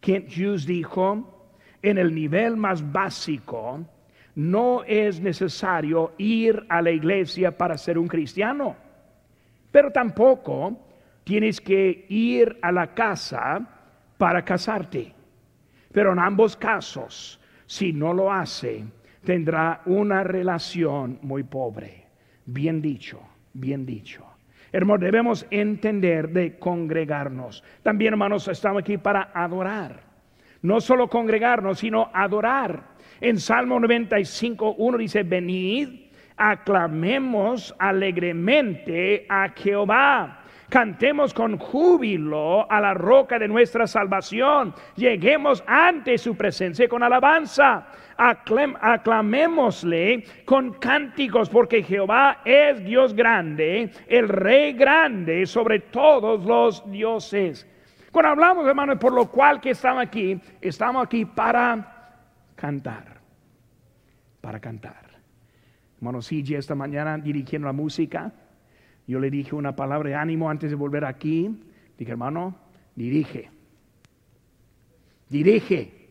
Kent 0.00 0.28
Hughes 0.28 0.66
dijo, 0.66 1.48
en 1.82 1.98
el 1.98 2.14
nivel 2.14 2.56
más 2.56 2.92
básico, 2.92 3.84
no 4.34 4.82
es 4.84 5.20
necesario 5.20 6.12
ir 6.18 6.66
a 6.68 6.82
la 6.82 6.90
iglesia 6.90 7.56
para 7.56 7.78
ser 7.78 7.98
un 7.98 8.08
cristiano, 8.08 8.76
pero 9.70 9.90
tampoco 9.90 10.78
tienes 11.24 11.60
que 11.60 12.06
ir 12.08 12.58
a 12.62 12.72
la 12.72 12.94
casa 12.94 13.60
para 14.18 14.44
casarte. 14.44 15.14
Pero 15.92 16.12
en 16.12 16.18
ambos 16.18 16.56
casos, 16.56 17.40
si 17.66 17.92
no 17.92 18.12
lo 18.12 18.32
hace, 18.32 18.84
tendrá 19.24 19.80
una 19.86 20.22
relación 20.22 21.18
muy 21.22 21.42
pobre. 21.42 22.06
Bien 22.44 22.82
dicho, 22.82 23.20
bien 23.54 23.86
dicho. 23.86 24.25
Hermanos, 24.72 25.00
debemos 25.00 25.46
entender 25.50 26.30
de 26.30 26.58
congregarnos. 26.58 27.62
También, 27.82 28.14
hermanos, 28.14 28.48
estamos 28.48 28.80
aquí 28.80 28.98
para 28.98 29.30
adorar. 29.32 30.00
No 30.62 30.80
solo 30.80 31.08
congregarnos, 31.08 31.78
sino 31.78 32.10
adorar. 32.12 32.96
En 33.20 33.38
Salmo 33.38 33.78
95, 33.78 34.74
1 34.78 34.98
dice, 34.98 35.22
venid, 35.22 36.10
aclamemos 36.36 37.74
alegremente 37.78 39.26
a 39.28 39.48
Jehová 39.50 40.42
Cantemos 40.68 41.32
con 41.32 41.58
júbilo 41.58 42.70
a 42.70 42.80
la 42.80 42.92
roca 42.92 43.38
de 43.38 43.46
nuestra 43.46 43.86
salvación. 43.86 44.74
Lleguemos 44.96 45.62
ante 45.66 46.18
su 46.18 46.36
presencia 46.36 46.88
con 46.88 47.02
alabanza. 47.04 47.86
Aclamémosle 48.18 50.24
con 50.44 50.74
cánticos, 50.74 51.48
porque 51.48 51.82
Jehová 51.82 52.42
es 52.44 52.84
Dios 52.84 53.14
grande, 53.14 53.90
el 54.06 54.28
Rey 54.28 54.72
grande 54.72 55.46
sobre 55.46 55.80
todos 55.80 56.44
los 56.44 56.88
dioses. 56.90 57.66
Cuando 58.12 58.30
hablamos, 58.30 58.66
hermanos, 58.66 58.98
por 58.98 59.12
lo 59.12 59.30
cual 59.30 59.60
que 59.60 59.70
estamos 59.70 60.02
aquí, 60.02 60.40
estamos 60.60 61.04
aquí 61.04 61.24
para 61.24 62.14
cantar. 62.54 63.16
Para 64.40 64.60
cantar. 64.60 65.06
Hermano 65.96 66.20
ya 66.20 66.58
esta 66.58 66.74
mañana 66.74 67.18
dirigiendo 67.18 67.66
la 67.66 67.72
música. 67.72 68.32
Yo 69.06 69.20
le 69.20 69.30
dije 69.30 69.54
una 69.54 69.74
palabra 69.74 70.10
de 70.10 70.14
ánimo 70.14 70.50
antes 70.50 70.70
de 70.70 70.76
volver 70.76 71.04
aquí. 71.04 71.62
Dije, 71.96 72.10
hermano, 72.10 72.56
dirige. 72.94 73.50
Dirige. 75.28 76.05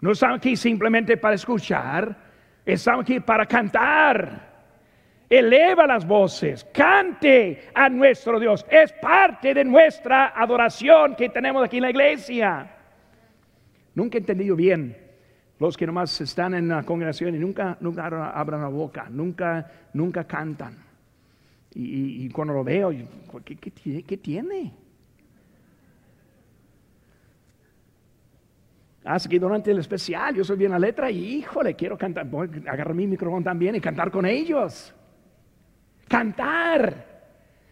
No 0.00 0.12
estamos 0.12 0.38
aquí 0.38 0.56
simplemente 0.56 1.16
para 1.16 1.34
escuchar, 1.34 2.16
estamos 2.64 3.02
aquí 3.02 3.20
para 3.20 3.46
cantar. 3.46 4.48
Eleva 5.28 5.86
las 5.86 6.04
voces, 6.04 6.66
cante 6.72 7.68
a 7.72 7.88
nuestro 7.88 8.40
Dios. 8.40 8.66
Es 8.68 8.92
parte 8.94 9.54
de 9.54 9.64
nuestra 9.64 10.32
adoración 10.34 11.14
que 11.14 11.28
tenemos 11.28 11.64
aquí 11.64 11.76
en 11.76 11.82
la 11.82 11.90
iglesia. 11.90 12.76
Nunca 13.94 14.18
he 14.18 14.20
entendido 14.20 14.56
bien 14.56 14.96
Los 15.58 15.76
que 15.76 15.86
nomás 15.86 16.20
están 16.20 16.54
en 16.54 16.68
la 16.68 16.82
congregación 16.84 17.34
y 17.34 17.38
nunca, 17.38 17.76
nunca 17.80 18.06
abran 18.06 18.62
la 18.62 18.68
boca, 18.68 19.08
nunca, 19.10 19.70
nunca 19.92 20.24
cantan. 20.24 20.78
Y, 21.74 22.28
cuando 22.30 22.54
lo 22.54 22.64
veo, 22.64 22.90
¿qué, 23.44 23.56
qué, 23.56 24.16
tiene? 24.16 24.72
Así 29.10 29.28
que 29.28 29.40
durante 29.40 29.72
el 29.72 29.78
especial 29.78 30.36
yo 30.36 30.44
soy 30.44 30.56
bien 30.56 30.70
la 30.70 30.78
letra 30.78 31.10
y 31.10 31.38
híjole, 31.38 31.74
quiero 31.74 31.98
cantar, 31.98 32.26
voy 32.26 32.48
a 32.66 32.70
agarrar 32.70 32.94
mi 32.94 33.08
micrófono 33.08 33.42
también 33.42 33.74
y 33.74 33.80
cantar 33.80 34.10
con 34.10 34.24
ellos. 34.24 34.94
Cantar. 36.06 37.06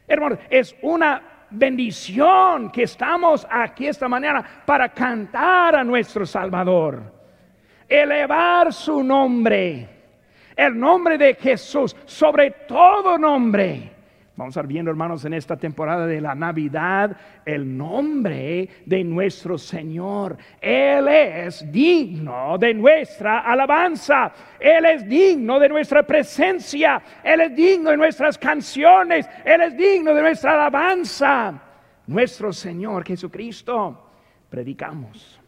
Hermano, 0.07 0.37
es 0.51 0.75
una 0.83 1.47
bendición 1.51 2.73
que 2.73 2.83
estamos 2.83 3.47
aquí 3.49 3.87
esta 3.87 4.09
mañana 4.09 4.45
para 4.67 4.89
cantar 4.89 5.77
a 5.77 5.85
nuestro 5.85 6.27
Salvador. 6.27 7.03
Elevar 7.89 8.73
su 8.73 9.05
nombre. 9.05 9.89
El 10.57 10.77
nombre 10.77 11.17
de 11.19 11.35
Jesús 11.35 11.95
sobre 12.05 12.51
todo 12.67 13.17
nombre 13.17 13.98
Vamos 14.39 14.57
a 14.57 14.61
estar 14.61 14.69
viendo, 14.69 14.89
hermanos, 14.89 15.25
en 15.25 15.35
esta 15.35 15.57
temporada 15.57 16.07
de 16.07 16.21
la 16.21 16.33
Navidad, 16.33 17.17
el 17.45 17.77
nombre 17.77 18.69
de 18.87 19.03
nuestro 19.03 19.59
Señor. 19.59 20.39
Él 20.61 21.09
es 21.09 21.73
digno 21.73 22.57
de 22.57 22.73
nuestra 22.73 23.41
alabanza. 23.41 24.33
Él 24.61 24.85
es 24.85 25.09
digno 25.09 25.59
de 25.59 25.69
nuestra 25.69 26.05
presencia. 26.05 27.03
Él 27.25 27.41
es 27.41 27.57
digno 27.57 27.91
de 27.91 27.97
nuestras 27.97 28.39
canciones. 28.39 29.29
Él 29.45 29.61
es 29.61 29.77
digno 29.77 30.15
de 30.15 30.23
nuestra 30.23 30.53
alabanza. 30.53 31.61
Nuestro 32.07 32.53
Señor 32.53 33.05
Jesucristo. 33.05 34.09
Predicamos 34.49 35.41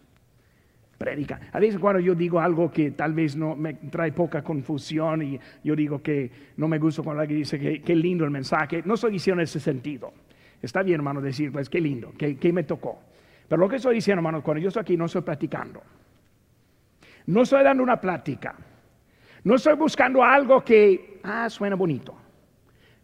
predica. 1.01 1.41
A 1.51 1.59
veces 1.59 1.81
cuando 1.81 1.99
yo 1.99 2.15
digo 2.15 2.39
algo 2.39 2.71
que 2.71 2.91
tal 2.91 3.15
vez 3.15 3.35
no 3.35 3.57
me 3.57 3.73
trae 3.73 4.13
poca 4.13 4.43
confusión 4.43 5.23
y 5.23 5.41
yo 5.65 5.75
digo 5.75 6.03
que 6.03 6.31
no 6.59 6.69
me 6.69 6.79
gusta 6.79 7.03
cuando 7.03 7.23
alguien 7.23 7.39
dice 7.39 7.59
que 7.59 7.81
qué 7.81 7.97
lindo 7.97 8.23
el 8.23 8.31
mensaje, 8.31 8.83
no 8.85 8.95
estoy 8.95 9.13
diciendo 9.13 9.41
en 9.41 9.45
ese 9.45 9.61
sentido. 9.61 10.13
Está 10.61 10.83
bien, 10.83 10.97
hermano, 10.97 11.23
decir, 11.23 11.51
pues 11.51 11.71
qué 11.71 11.81
lindo, 11.81 12.13
qué, 12.19 12.53
me 12.53 12.65
tocó. 12.65 12.99
Pero 13.49 13.61
lo 13.61 13.67
que 13.67 13.77
estoy 13.77 13.95
diciendo, 13.95 14.19
hermano, 14.19 14.43
cuando 14.43 14.61
yo 14.61 14.69
estoy 14.69 14.83
aquí 14.83 14.97
no 14.99 15.07
estoy 15.07 15.23
platicando. 15.23 15.83
No 17.25 17.43
estoy 17.43 17.65
dando 17.65 17.83
una 17.83 17.99
plática. 17.99 18.55
No 19.45 19.55
estoy 19.55 19.77
buscando 19.77 20.23
algo 20.23 20.63
que, 20.63 21.21
ah, 21.23 21.49
suena 21.49 21.77
bonito. 21.77 22.15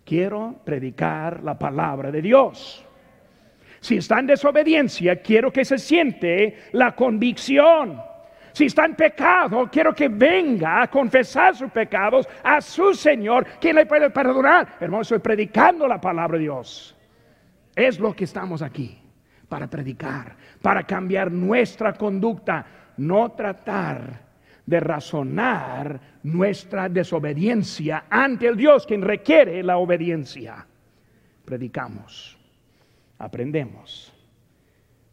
Quiero 0.04 0.56
predicar 0.66 1.42
la 1.42 1.58
palabra 1.58 2.10
de 2.10 2.20
Dios. 2.20 2.85
Si 3.86 3.98
está 3.98 4.18
en 4.18 4.26
desobediencia, 4.26 5.22
quiero 5.22 5.52
que 5.52 5.64
se 5.64 5.78
siente 5.78 6.56
la 6.72 6.96
convicción. 6.96 8.02
Si 8.50 8.64
está 8.64 8.84
en 8.84 8.96
pecado, 8.96 9.68
quiero 9.70 9.94
que 9.94 10.08
venga 10.08 10.82
a 10.82 10.90
confesar 10.90 11.54
sus 11.54 11.70
pecados 11.70 12.28
a 12.42 12.60
su 12.60 12.94
Señor, 12.94 13.46
quien 13.60 13.76
le 13.76 13.86
puede 13.86 14.10
perdonar. 14.10 14.74
Hermano, 14.80 15.02
estoy 15.02 15.20
predicando 15.20 15.86
la 15.86 16.00
palabra 16.00 16.36
de 16.36 16.42
Dios. 16.42 16.96
Es 17.76 18.00
lo 18.00 18.12
que 18.12 18.24
estamos 18.24 18.60
aquí, 18.60 18.98
para 19.48 19.68
predicar, 19.68 20.34
para 20.60 20.82
cambiar 20.82 21.30
nuestra 21.30 21.92
conducta, 21.92 22.66
no 22.96 23.30
tratar 23.30 24.20
de 24.66 24.80
razonar 24.80 26.00
nuestra 26.24 26.88
desobediencia 26.88 28.06
ante 28.10 28.48
el 28.48 28.56
Dios 28.56 28.84
quien 28.84 29.02
requiere 29.02 29.62
la 29.62 29.76
obediencia. 29.76 30.66
Predicamos 31.44 32.35
aprendemos, 33.18 34.12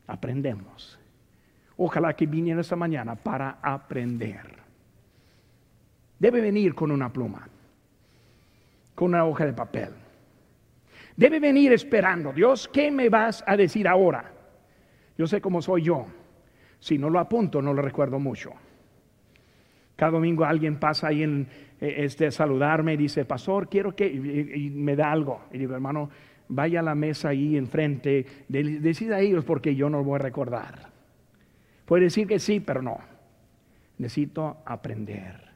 aprendemos. 0.07 0.99
Ojalá 1.77 2.13
que 2.15 2.25
viniera 2.25 2.61
esta 2.61 2.75
mañana 2.75 3.15
para 3.15 3.57
aprender. 3.61 4.63
Debe 6.19 6.41
venir 6.41 6.75
con 6.75 6.91
una 6.91 7.11
pluma, 7.11 7.47
con 8.95 9.09
una 9.09 9.25
hoja 9.25 9.45
de 9.45 9.53
papel. 9.53 9.89
Debe 11.15 11.39
venir 11.39 11.73
esperando, 11.73 12.31
Dios, 12.31 12.67
¿qué 12.67 12.89
me 12.91 13.09
vas 13.09 13.43
a 13.45 13.57
decir 13.57 13.87
ahora? 13.87 14.31
Yo 15.17 15.27
sé 15.27 15.41
cómo 15.41 15.61
soy 15.61 15.83
yo. 15.83 16.07
Si 16.79 16.97
no 16.97 17.09
lo 17.09 17.19
apunto, 17.19 17.61
no 17.61 17.73
lo 17.73 17.81
recuerdo 17.81 18.19
mucho. 18.19 18.53
Cada 19.95 20.13
domingo 20.13 20.43
alguien 20.43 20.79
pasa 20.79 21.07
ahí 21.07 21.23
en 21.23 21.47
eh, 21.79 21.95
este 21.99 22.31
saludarme 22.31 22.93
y 22.93 22.97
dice, 22.97 23.25
pastor, 23.25 23.69
quiero 23.69 23.95
que 23.95 24.07
y 24.07 24.69
me 24.71 24.95
da 24.95 25.11
algo. 25.11 25.43
Y 25.51 25.59
digo, 25.59 25.75
hermano, 25.75 26.09
vaya 26.55 26.79
a 26.79 26.83
la 26.83 26.95
mesa 26.95 27.29
ahí 27.29 27.57
enfrente, 27.57 28.25
decida 28.47 29.17
a 29.17 29.19
ellos 29.19 29.43
porque 29.43 29.75
yo 29.75 29.89
no 29.89 29.99
lo 29.99 30.03
voy 30.03 30.15
a 30.15 30.19
recordar. 30.19 30.89
Puede 31.85 32.05
decir 32.05 32.27
que 32.27 32.39
sí, 32.39 32.59
pero 32.59 32.81
no. 32.81 32.97
Necesito 33.97 34.57
aprender. 34.65 35.51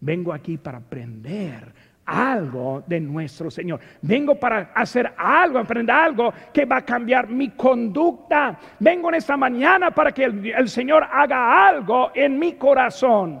Vengo 0.00 0.32
aquí 0.32 0.58
para 0.58 0.78
aprender 0.78 1.72
algo 2.04 2.82
de 2.86 3.00
nuestro 3.00 3.50
Señor. 3.50 3.80
Vengo 4.00 4.34
para 4.34 4.72
hacer 4.74 5.12
algo, 5.16 5.58
aprender 5.58 5.94
algo 5.94 6.32
que 6.52 6.64
va 6.64 6.78
a 6.78 6.84
cambiar 6.84 7.28
mi 7.28 7.50
conducta. 7.50 8.58
Vengo 8.80 9.08
en 9.08 9.14
esta 9.16 9.36
mañana 9.36 9.90
para 9.90 10.12
que 10.12 10.24
el, 10.24 10.68
Señor 10.68 11.04
haga 11.10 11.68
algo 11.68 12.10
en 12.14 12.38
mi 12.38 12.54
corazón. 12.54 13.40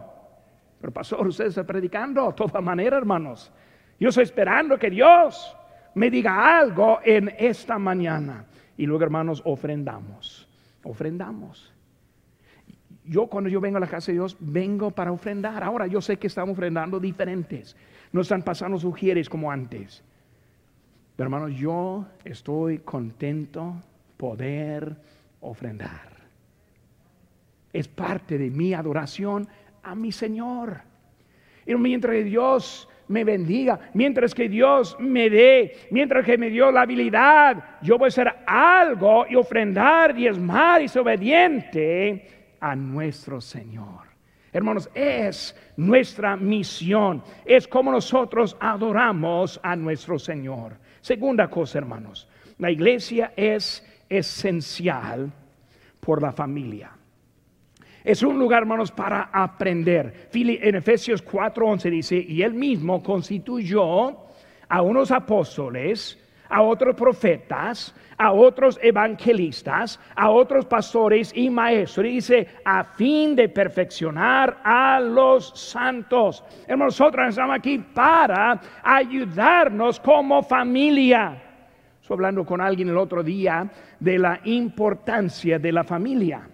Pero 0.80 0.92
pastor, 0.92 1.26
usted 1.26 1.46
está 1.46 1.64
predicando 1.64 2.28
de 2.28 2.32
toda 2.34 2.60
manera, 2.60 2.96
hermanos. 2.96 3.52
Yo 3.98 4.08
estoy 4.08 4.24
esperando 4.24 4.78
que 4.78 4.90
Dios 4.90 5.56
me 5.94 6.10
diga 6.10 6.58
algo 6.58 7.00
en 7.04 7.32
esta 7.38 7.78
mañana. 7.78 8.44
Y 8.76 8.86
luego, 8.86 9.04
hermanos, 9.04 9.42
ofrendamos. 9.44 10.48
Ofrendamos. 10.82 11.72
Yo 13.04 13.26
cuando 13.26 13.50
yo 13.50 13.60
vengo 13.60 13.76
a 13.76 13.80
la 13.80 13.86
casa 13.86 14.12
de 14.12 14.18
Dios, 14.18 14.36
vengo 14.38 14.90
para 14.90 15.12
ofrendar. 15.12 15.62
Ahora 15.62 15.86
yo 15.86 16.00
sé 16.00 16.16
que 16.16 16.28
estamos 16.28 16.52
ofrendando 16.52 17.00
diferentes. 17.00 17.76
No 18.12 18.20
están 18.20 18.42
pasando 18.42 18.78
sugieres 18.78 19.28
como 19.28 19.50
antes. 19.50 20.02
Pero 21.16 21.26
hermanos, 21.26 21.58
yo 21.58 22.06
estoy 22.24 22.78
contento 22.78 23.74
poder 24.16 24.96
ofrendar. 25.40 26.12
Es 27.72 27.88
parte 27.88 28.38
de 28.38 28.50
mi 28.50 28.74
adoración 28.74 29.48
a 29.82 29.94
mi 29.94 30.12
Señor. 30.12 30.82
Y 31.66 31.74
mientras 31.74 32.24
Dios 32.24 32.88
me 33.08 33.24
bendiga, 33.24 33.78
mientras 33.94 34.34
que 34.34 34.48
Dios 34.48 34.96
me 34.98 35.28
dé, 35.28 35.76
mientras 35.90 36.24
que 36.24 36.38
me 36.38 36.50
dio 36.50 36.70
la 36.70 36.82
habilidad, 36.82 37.78
yo 37.82 37.98
voy 37.98 38.06
a 38.06 38.08
hacer 38.08 38.32
algo 38.46 39.26
y 39.28 39.36
ofrendar, 39.36 40.14
diezmar 40.14 40.82
y 40.82 40.88
ser 40.88 41.02
obediente 41.02 42.56
a 42.60 42.74
nuestro 42.76 43.40
Señor. 43.40 44.12
Hermanos, 44.52 44.90
es 44.94 45.56
nuestra 45.76 46.36
misión, 46.36 47.22
es 47.44 47.66
como 47.66 47.90
nosotros 47.90 48.56
adoramos 48.60 49.58
a 49.62 49.74
nuestro 49.74 50.18
Señor. 50.18 50.76
Segunda 51.00 51.48
cosa, 51.48 51.78
hermanos, 51.78 52.28
la 52.58 52.70
iglesia 52.70 53.32
es 53.34 53.84
esencial 54.08 55.32
por 56.00 56.20
la 56.20 56.32
familia. 56.32 56.90
Es 58.04 58.22
un 58.22 58.38
lugar, 58.38 58.62
hermanos, 58.62 58.90
para 58.90 59.30
aprender. 59.32 60.28
En 60.32 60.74
Efesios 60.74 61.22
4:11 61.24 61.90
dice, 61.90 62.16
y 62.16 62.42
él 62.42 62.54
mismo 62.54 63.02
constituyó 63.02 64.16
a 64.68 64.82
unos 64.82 65.10
apóstoles, 65.10 66.18
a 66.48 66.62
otros 66.62 66.96
profetas, 66.96 67.94
a 68.18 68.32
otros 68.32 68.78
evangelistas, 68.82 69.98
a 70.14 70.30
otros 70.30 70.66
pastores 70.66 71.32
y 71.34 71.48
maestros. 71.48 72.04
dice, 72.04 72.48
a 72.64 72.84
fin 72.84 73.34
de 73.34 73.48
perfeccionar 73.48 74.58
a 74.62 75.00
los 75.00 75.58
santos. 75.58 76.44
Nosotros 76.68 77.28
estamos 77.28 77.56
aquí 77.56 77.78
para 77.78 78.60
ayudarnos 78.82 79.98
como 80.00 80.42
familia. 80.42 81.40
Estoy 82.00 82.14
hablando 82.16 82.44
con 82.44 82.60
alguien 82.60 82.88
el 82.88 82.98
otro 82.98 83.22
día 83.22 83.70
de 83.98 84.18
la 84.18 84.40
importancia 84.44 85.58
de 85.58 85.72
la 85.72 85.84
familia. 85.84 86.48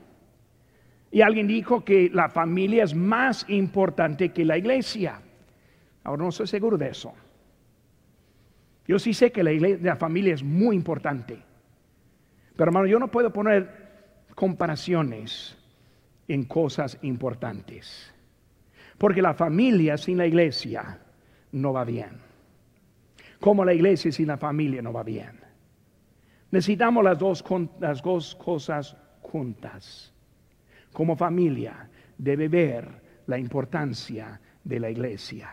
Y 1.10 1.22
alguien 1.22 1.46
dijo 1.46 1.84
que 1.84 2.10
la 2.12 2.28
familia 2.28 2.84
es 2.84 2.94
más 2.94 3.46
importante 3.48 4.30
que 4.30 4.44
la 4.44 4.58
iglesia. 4.58 5.20
Ahora 6.04 6.22
no 6.22 6.28
estoy 6.28 6.46
seguro 6.46 6.76
de 6.76 6.88
eso. 6.88 7.14
Yo 8.86 8.98
sí 8.98 9.14
sé 9.14 9.32
que 9.32 9.42
la, 9.42 9.52
la 9.80 9.96
familia 9.96 10.34
es 10.34 10.42
muy 10.42 10.76
importante. 10.76 11.38
Pero 12.56 12.68
hermano, 12.68 12.86
yo 12.86 12.98
no 12.98 13.08
puedo 13.08 13.32
poner 13.32 13.88
comparaciones 14.34 15.56
en 16.26 16.44
cosas 16.44 16.98
importantes. 17.02 18.12
Porque 18.98 19.22
la 19.22 19.34
familia 19.34 19.96
sin 19.96 20.18
la 20.18 20.26
iglesia 20.26 20.98
no 21.52 21.72
va 21.72 21.84
bien. 21.84 22.20
Como 23.40 23.64
la 23.64 23.72
iglesia 23.72 24.12
sin 24.12 24.26
la 24.26 24.36
familia 24.36 24.82
no 24.82 24.92
va 24.92 25.04
bien. 25.04 25.40
Necesitamos 26.50 27.04
las 27.04 27.18
dos, 27.18 27.44
las 27.80 28.02
dos 28.02 28.34
cosas 28.34 28.96
juntas 29.22 30.12
como 30.98 31.14
familia 31.14 31.88
debe 32.18 32.48
ver 32.48 32.88
la 33.28 33.38
importancia 33.38 34.40
de 34.64 34.80
la 34.80 34.90
iglesia. 34.90 35.48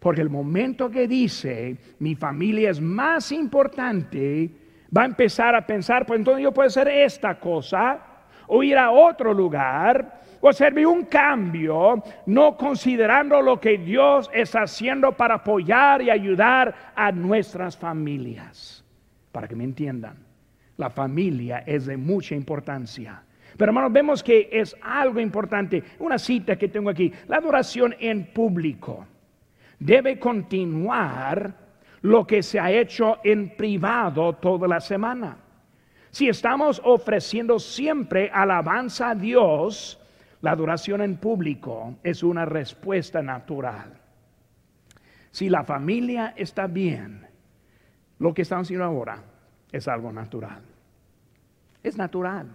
Porque 0.00 0.22
el 0.22 0.28
momento 0.28 0.90
que 0.90 1.06
dice 1.06 1.76
mi 2.00 2.16
familia 2.16 2.70
es 2.70 2.80
más 2.80 3.30
importante, 3.30 4.50
va 4.94 5.02
a 5.02 5.06
empezar 5.06 5.54
a 5.54 5.64
pensar, 5.64 6.04
pues 6.04 6.18
entonces 6.18 6.42
yo 6.42 6.50
puedo 6.50 6.66
hacer 6.66 6.88
esta 6.88 7.38
cosa, 7.38 8.00
o 8.48 8.60
ir 8.64 8.76
a 8.76 8.90
otro 8.90 9.32
lugar 9.32 10.20
o 10.40 10.48
hacerme 10.48 10.84
un 10.84 11.04
cambio, 11.04 12.02
no 12.26 12.56
considerando 12.56 13.40
lo 13.40 13.60
que 13.60 13.78
Dios 13.78 14.28
está 14.34 14.62
haciendo 14.62 15.12
para 15.12 15.36
apoyar 15.36 16.02
y 16.02 16.10
ayudar 16.10 16.92
a 16.96 17.12
nuestras 17.12 17.76
familias. 17.76 18.84
Para 19.30 19.46
que 19.46 19.54
me 19.54 19.62
entiendan, 19.62 20.16
la 20.76 20.90
familia 20.90 21.62
es 21.66 21.86
de 21.86 21.96
mucha 21.96 22.34
importancia. 22.34 23.22
Pero 23.56 23.70
hermanos, 23.70 23.92
vemos 23.92 24.22
que 24.22 24.48
es 24.52 24.76
algo 24.82 25.20
importante. 25.20 25.82
Una 25.98 26.18
cita 26.18 26.56
que 26.56 26.68
tengo 26.68 26.90
aquí, 26.90 27.12
la 27.28 27.36
adoración 27.36 27.94
en 27.98 28.32
público 28.32 29.06
debe 29.78 30.18
continuar 30.18 31.54
lo 32.02 32.26
que 32.26 32.42
se 32.42 32.60
ha 32.60 32.70
hecho 32.70 33.18
en 33.24 33.56
privado 33.56 34.34
toda 34.34 34.68
la 34.68 34.80
semana. 34.80 35.38
Si 36.10 36.28
estamos 36.28 36.80
ofreciendo 36.84 37.58
siempre 37.58 38.30
alabanza 38.32 39.10
a 39.10 39.14
Dios, 39.14 40.00
la 40.40 40.52
adoración 40.52 41.00
en 41.02 41.16
público 41.16 41.96
es 42.02 42.22
una 42.22 42.44
respuesta 42.44 43.22
natural. 43.22 44.00
Si 45.30 45.48
la 45.48 45.64
familia 45.64 46.34
está 46.36 46.66
bien, 46.66 47.26
lo 48.18 48.32
que 48.32 48.42
estamos 48.42 48.66
haciendo 48.66 48.86
ahora 48.86 49.22
es 49.72 49.88
algo 49.88 50.12
natural. 50.12 50.62
Es 51.82 51.98
natural. 51.98 52.48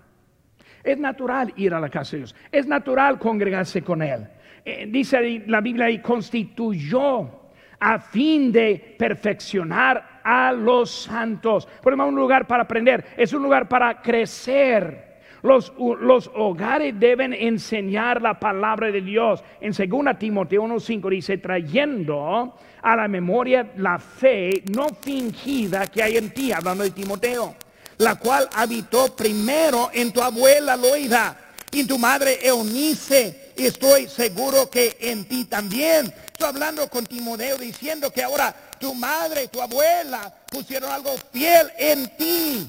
Es 0.84 0.98
natural 0.98 1.54
ir 1.56 1.74
a 1.74 1.80
la 1.80 1.90
casa 1.90 2.12
de 2.12 2.18
Dios. 2.20 2.36
Es 2.52 2.68
natural 2.68 3.20
congregarse 3.20 3.82
con 3.82 4.02
Él. 4.02 4.28
Eh, 4.64 4.86
dice 4.88 5.44
la 5.48 5.62
Biblia 5.62 5.90
y 5.90 6.00
constituyó 6.00 7.42
a 7.80 8.00
fin 8.00 8.52
de 8.52 8.96
perfeccionar 8.98 10.22
a 10.24 10.52
los 10.52 10.92
santos. 10.92 11.68
Por 11.82 11.94
un 11.94 12.16
lugar 12.16 12.46
para 12.46 12.64
aprender, 12.64 13.06
es 13.18 13.34
un 13.34 13.42
lugar 13.42 13.68
para 13.68 14.02
crecer. 14.02 15.10
Los, 15.42 15.74
los, 16.00 16.30
hogares 16.36 17.00
deben 17.00 17.34
enseñar 17.34 18.22
la 18.22 18.40
palabra 18.40 18.92
de 18.92 19.02
Dios. 19.02 19.44
En 19.60 19.72
2 19.72 20.20
Timoteo 20.20 20.64
1.5 20.64 21.10
dice, 21.10 21.38
trayendo 21.40 22.54
a 22.84 22.96
la 22.96 23.08
memoria 23.08 23.72
la 23.78 23.98
fe 23.98 24.64
no 24.72 24.90
fingida 24.90 25.88
que 25.88 26.04
hay 26.04 26.18
en 26.18 26.32
ti, 26.32 26.52
hablando 26.52 26.84
de 26.84 26.92
Timoteo, 26.92 27.56
la 28.02 28.16
cual 28.16 28.50
habitó 28.54 29.16
primero 29.16 29.92
en 29.94 30.12
tu 30.12 30.24
abuela 30.24 30.76
Loida 30.76 31.38
y 31.72 31.82
en 31.82 31.88
tu 31.88 32.00
madre 32.00 32.40
Eunice. 32.42 33.54
Y 33.56 33.68
estoy 33.68 34.10
seguro 34.10 34.72
que 34.72 34.98
en 35.00 35.26
ti 35.26 35.46
también. 35.46 36.12
Estoy 36.26 36.48
hablando 36.48 36.90
con 36.90 37.06
Timoteo 37.06 37.60
diciendo 37.60 38.12
que 38.12 38.24
ahora 38.24 38.56
tu 38.80 38.96
madre, 38.96 39.50
tu 39.50 39.62
abuela 39.62 40.34
pusieron 40.50 40.92
algo 40.92 41.16
fiel 41.32 41.72
en 41.78 42.18
ti. 42.18 42.68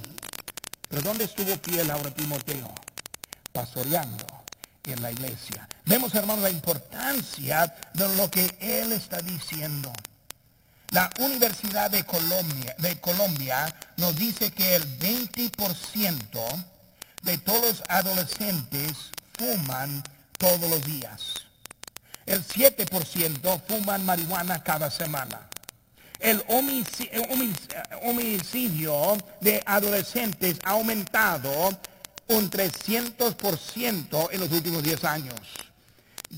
Pero 0.90 1.00
¿dónde 1.00 1.24
estuvo 1.24 1.56
fiel 1.62 1.90
ahora 1.90 2.10
Timoteo? 2.10 2.70
Pastoreando 3.52 4.26
en 4.84 5.00
la 5.00 5.12
iglesia. 5.12 5.66
Vemos, 5.86 6.14
hermanos, 6.14 6.42
la 6.42 6.50
importancia 6.50 7.74
de 7.94 8.16
lo 8.16 8.30
que 8.30 8.54
él 8.60 8.92
está 8.92 9.22
diciendo. 9.22 9.90
La 10.92 11.10
Universidad 11.18 11.90
de 11.90 12.04
Colombia, 12.04 12.74
de 12.78 13.00
Colombia 13.00 13.74
nos 13.96 14.14
dice 14.14 14.52
que 14.52 14.76
el 14.76 14.98
20% 14.98 16.64
de 17.22 17.38
todos 17.38 17.60
los 17.62 17.82
adolescentes 17.88 19.10
fuman 19.36 20.02
todos 20.38 20.70
los 20.70 20.84
días. 20.84 21.34
El 22.26 22.46
7% 22.46 23.60
fuman 23.66 24.06
marihuana 24.06 24.62
cada 24.62 24.90
semana 24.90 25.48
el 26.22 26.42
homicidio 28.02 29.18
de 29.40 29.62
adolescentes 29.66 30.56
ha 30.64 30.70
aumentado 30.70 31.50
un 32.28 32.48
300% 32.48 34.28
en 34.30 34.40
los 34.40 34.52
últimos 34.52 34.82
10 34.82 35.04
años. 35.04 35.71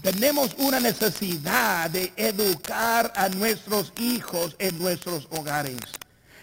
Tenemos 0.02 0.54
una 0.58 0.80
necesidad 0.80 1.88
de 1.90 2.12
educar 2.16 3.12
a 3.16 3.28
nuestros 3.28 3.92
hijos 3.98 4.54
en 4.58 4.78
nuestros 4.78 5.26
hogares. 5.30 5.78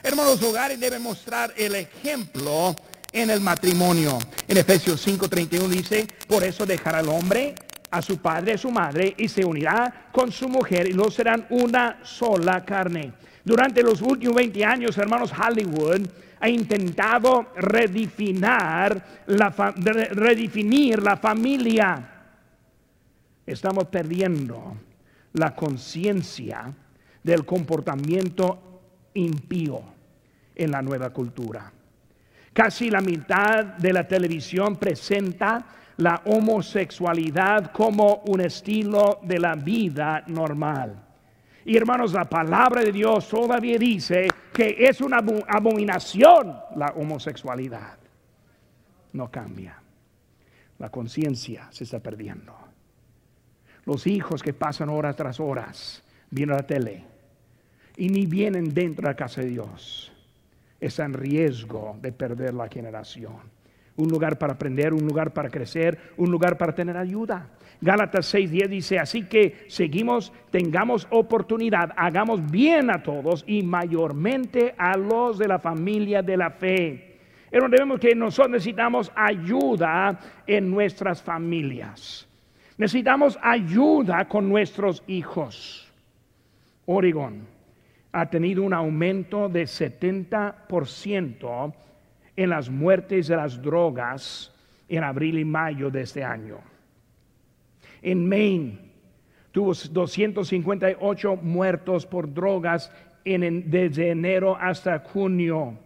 Hermanos, 0.04 0.42
los 0.42 0.50
hogares 0.50 0.80
deben 0.80 1.04
mostrar 1.04 1.54
el 1.56 1.76
ejemplo 1.76 2.76
en 3.12 3.30
el 3.30 3.42
matrimonio. 3.42 4.18
En 4.48 4.58
Efesios 4.58 5.06
5:31 5.06 5.68
dice, 5.68 6.08
por 6.28 6.44
eso 6.44 6.66
dejará 6.66 7.00
al 7.00 7.10
hombre 7.10 7.54
a 7.92 8.02
su 8.02 8.18
padre 8.18 8.54
a 8.54 8.58
su 8.58 8.72
madre 8.72 9.14
y 9.18 9.28
se 9.28 9.44
unirá 9.44 10.08
con 10.14 10.32
su 10.32 10.48
mujer 10.48 10.90
y 10.90 10.94
no 10.94 11.12
serán 11.12 11.46
una 11.50 12.00
sola 12.04 12.64
carne. 12.64 13.12
Durante 13.44 13.84
los 13.84 14.02
últimos 14.02 14.36
20 14.36 14.66
años, 14.66 14.98
hermanos, 14.98 15.32
Hollywood 15.32 16.08
ha 16.40 16.50
intentado 16.50 17.52
redefinir 17.56 18.42
la, 19.28 19.74
redefinir 20.14 21.04
la 21.04 21.18
familia. 21.18 22.21
Estamos 23.46 23.86
perdiendo 23.86 24.76
la 25.34 25.56
conciencia 25.56 26.74
del 27.24 27.46
comportamiento 27.46 28.82
impío 29.14 29.82
en 30.56 30.72
la 30.72 30.82
nueva 30.82 31.12
cultura. 31.12 31.72
Casi 32.54 32.90
la 32.90 33.02
mitad 33.02 33.64
de 33.64 33.94
la 33.94 34.08
televisión 34.08 34.76
presenta 34.76 35.66
la 35.98 36.22
homosexualidad 36.26 37.72
como 37.72 38.24
un 38.28 38.42
estilo 38.42 39.20
de 39.24 39.40
la 39.40 39.56
vida 39.56 40.24
normal. 40.28 41.08
Y 41.64 41.78
hermanos, 41.78 42.14
la 42.14 42.26
palabra 42.26 42.82
de 42.82 42.92
Dios 42.92 43.30
todavía 43.30 43.78
dice 43.78 44.28
que 44.52 44.76
es 44.80 45.00
una 45.00 45.18
abominación 45.48 46.56
la 46.76 46.88
homosexualidad. 46.96 47.98
No 49.14 49.30
cambia. 49.30 49.76
La 50.80 50.90
conciencia 50.90 51.68
se 51.72 51.84
está 51.84 52.00
perdiendo. 52.00 52.71
Los 53.86 54.08
hijos 54.08 54.44
que 54.44 54.54
pasan 54.54 54.90
horas 54.90 55.16
tras 55.16 55.40
horas 55.40 56.04
viendo 56.30 56.56
la 56.56 56.66
tele 56.66 57.04
y 57.98 58.10
ni 58.10 58.26
vienen 58.26 58.74
dentro 58.74 59.04
de 59.04 59.10
la 59.10 59.16
casa 59.16 59.42
de 59.42 59.48
Dios, 59.48 60.12
están 60.80 61.14
en 61.14 61.20
riesgo 61.20 61.98
de 62.02 62.12
perder 62.12 62.54
la 62.54 62.68
generación 62.68 63.40
un 64.02 64.10
lugar 64.10 64.38
para 64.38 64.54
aprender, 64.54 64.94
un 64.94 65.06
lugar 65.06 65.34
para 65.34 65.50
crecer, 65.50 65.98
un 66.18 66.32
lugar 66.32 66.58
para 66.58 66.74
tener 66.74 66.98
ayuda. 66.98 67.50
Gálatas 67.80 68.34
6:10 68.34 68.68
dice, 68.68 69.00
así 69.00 69.24
que 69.24 69.66
seguimos, 69.68 70.32
tengamos 70.52 71.08
oportunidad, 71.10 71.92
hagamos 71.96 72.50
bien 72.50 72.92
a 72.92 73.02
todos 73.02 73.44
y 73.48 73.64
mayormente 73.64 74.76
a 74.78 74.98
los 74.98 75.38
de 75.38 75.48
la 75.48 75.60
familia 75.60 76.22
de 76.22 76.38
la 76.38 76.52
fe. 76.52 77.18
Es 77.50 77.60
donde 77.60 77.78
vemos 77.78 78.00
que 78.00 78.16
nosotros 78.16 78.52
necesitamos 78.52 79.12
ayuda 79.16 80.20
en 80.48 80.70
nuestras 80.70 81.22
familias. 81.22 82.28
Necesitamos 82.82 83.38
ayuda 83.44 84.28
con 84.28 84.50
nuestros 84.50 85.04
hijos. 85.06 85.88
Oregon 86.88 87.46
ha 88.12 88.28
tenido 88.28 88.64
un 88.64 88.74
aumento 88.74 89.48
de 89.48 89.66
70% 89.66 91.74
en 92.36 92.50
las 92.50 92.72
muertes 92.72 93.28
de 93.28 93.36
las 93.36 93.62
drogas 93.62 94.52
en 94.90 95.04
abril 95.04 95.38
y 95.38 95.46
mayo 95.46 95.92
de 95.92 96.02
este 96.02 96.24
año. 96.24 96.58
En 98.02 98.28
Maine 98.28 98.80
tuvo 99.52 99.76
258 99.76 101.36
muertos 101.36 102.08
por 102.08 102.34
drogas 102.34 102.92
desde 103.24 104.10
enero 104.10 104.58
hasta 104.60 104.98
junio. 104.98 105.78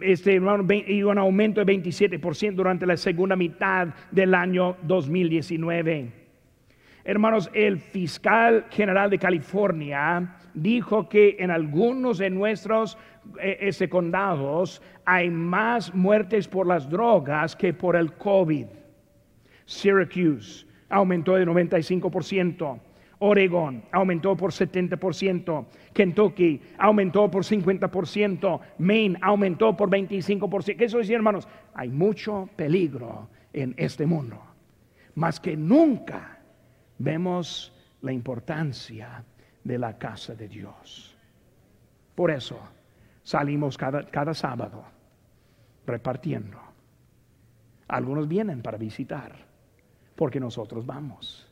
Este, 0.00 0.40
y 0.86 1.02
un 1.02 1.18
aumento 1.18 1.64
de 1.64 1.72
27% 1.72 2.54
durante 2.54 2.86
la 2.86 2.96
segunda 2.96 3.34
mitad 3.34 3.88
del 4.12 4.34
año 4.34 4.76
2019. 4.82 6.12
Hermanos, 7.04 7.50
el 7.52 7.78
fiscal 7.78 8.66
general 8.70 9.10
de 9.10 9.18
California 9.18 10.36
dijo 10.54 11.08
que 11.08 11.36
en 11.38 11.50
algunos 11.50 12.18
de 12.18 12.30
nuestros 12.30 12.96
eh, 13.40 13.88
condados 13.88 14.80
hay 15.04 15.30
más 15.30 15.92
muertes 15.94 16.46
por 16.46 16.66
las 16.66 16.88
drogas 16.88 17.56
que 17.56 17.72
por 17.72 17.96
el 17.96 18.12
COVID. 18.12 18.66
Syracuse 19.64 20.66
aumentó 20.88 21.34
de 21.34 21.46
95%. 21.46 22.80
Oregon 23.18 23.82
aumentó 23.92 24.36
por 24.36 24.52
70%, 24.52 25.66
Kentucky 25.92 26.60
aumentó 26.78 27.30
por 27.30 27.44
50%, 27.44 28.60
Maine 28.78 29.18
aumentó 29.22 29.76
por 29.76 29.88
25%. 29.88 30.76
¿Qué 30.76 30.84
eso 30.84 30.98
dice, 30.98 31.14
hermanos? 31.14 31.48
Hay 31.74 31.88
mucho 31.88 32.48
peligro 32.56 33.28
en 33.52 33.74
este 33.78 34.04
mundo. 34.06 34.38
Más 35.14 35.40
que 35.40 35.56
nunca 35.56 36.40
vemos 36.98 37.72
la 38.02 38.12
importancia 38.12 39.24
de 39.64 39.78
la 39.78 39.96
casa 39.98 40.34
de 40.34 40.48
Dios. 40.48 41.16
Por 42.14 42.30
eso 42.30 42.58
salimos 43.22 43.76
cada, 43.76 44.34
sábado 44.34 44.84
repartiendo. 45.86 46.58
Algunos 47.88 48.28
vienen 48.28 48.62
para 48.62 48.78
visitar, 48.78 49.34
porque 50.14 50.40
nosotros 50.40 50.84
vamos. 50.86 51.45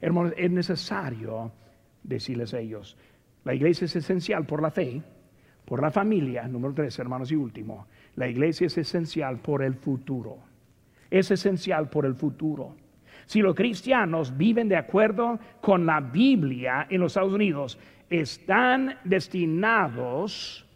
Hermanos, 0.00 0.32
es 0.36 0.50
necesario 0.50 1.52
decirles 2.02 2.54
a 2.54 2.60
ellos, 2.60 2.96
la 3.44 3.54
iglesia 3.54 3.86
es 3.86 3.96
esencial 3.96 4.46
por 4.46 4.62
la 4.62 4.70
fe, 4.70 5.02
por 5.64 5.82
la 5.82 5.90
familia, 5.90 6.46
número 6.48 6.74
tres, 6.74 6.98
hermanos, 6.98 7.30
y 7.30 7.36
último, 7.36 7.86
la 8.16 8.28
iglesia 8.28 8.66
es 8.66 8.78
esencial 8.78 9.38
por 9.38 9.62
el 9.62 9.74
futuro. 9.74 10.38
Es 11.10 11.30
esencial 11.30 11.88
por 11.88 12.06
el 12.06 12.14
futuro. 12.14 12.74
Si 13.26 13.40
los 13.40 13.54
cristianos 13.54 14.36
viven 14.36 14.68
de 14.68 14.76
acuerdo 14.76 15.38
con 15.60 15.84
la 15.84 16.00
Biblia 16.00 16.86
en 16.88 17.00
los 17.00 17.12
Estados 17.12 17.34
Unidos, 17.34 17.78
están 18.08 18.98
destinados 19.04 20.66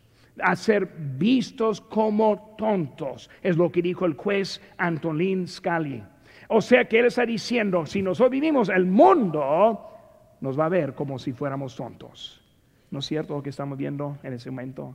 a 0.40 0.54
ser 0.56 0.86
vistos 1.18 1.80
como 1.80 2.54
tontos. 2.58 3.30
Es 3.42 3.56
lo 3.56 3.72
que 3.72 3.82
dijo 3.82 4.04
el 4.04 4.14
juez 4.14 4.60
Antolín 4.76 5.48
Scali. 5.48 6.02
O 6.54 6.60
sea 6.60 6.84
que 6.84 6.98
él 6.98 7.06
está 7.06 7.24
diciendo, 7.24 7.86
si 7.86 8.02
nosotros 8.02 8.30
vivimos 8.30 8.68
el 8.68 8.84
mundo, 8.84 9.88
nos 10.42 10.58
va 10.58 10.66
a 10.66 10.68
ver 10.68 10.92
como 10.92 11.18
si 11.18 11.32
fuéramos 11.32 11.74
tontos. 11.74 12.42
¿No 12.90 12.98
es 12.98 13.06
cierto 13.06 13.34
lo 13.34 13.42
que 13.42 13.48
estamos 13.48 13.78
viendo 13.78 14.18
en 14.22 14.34
ese 14.34 14.50
momento? 14.50 14.94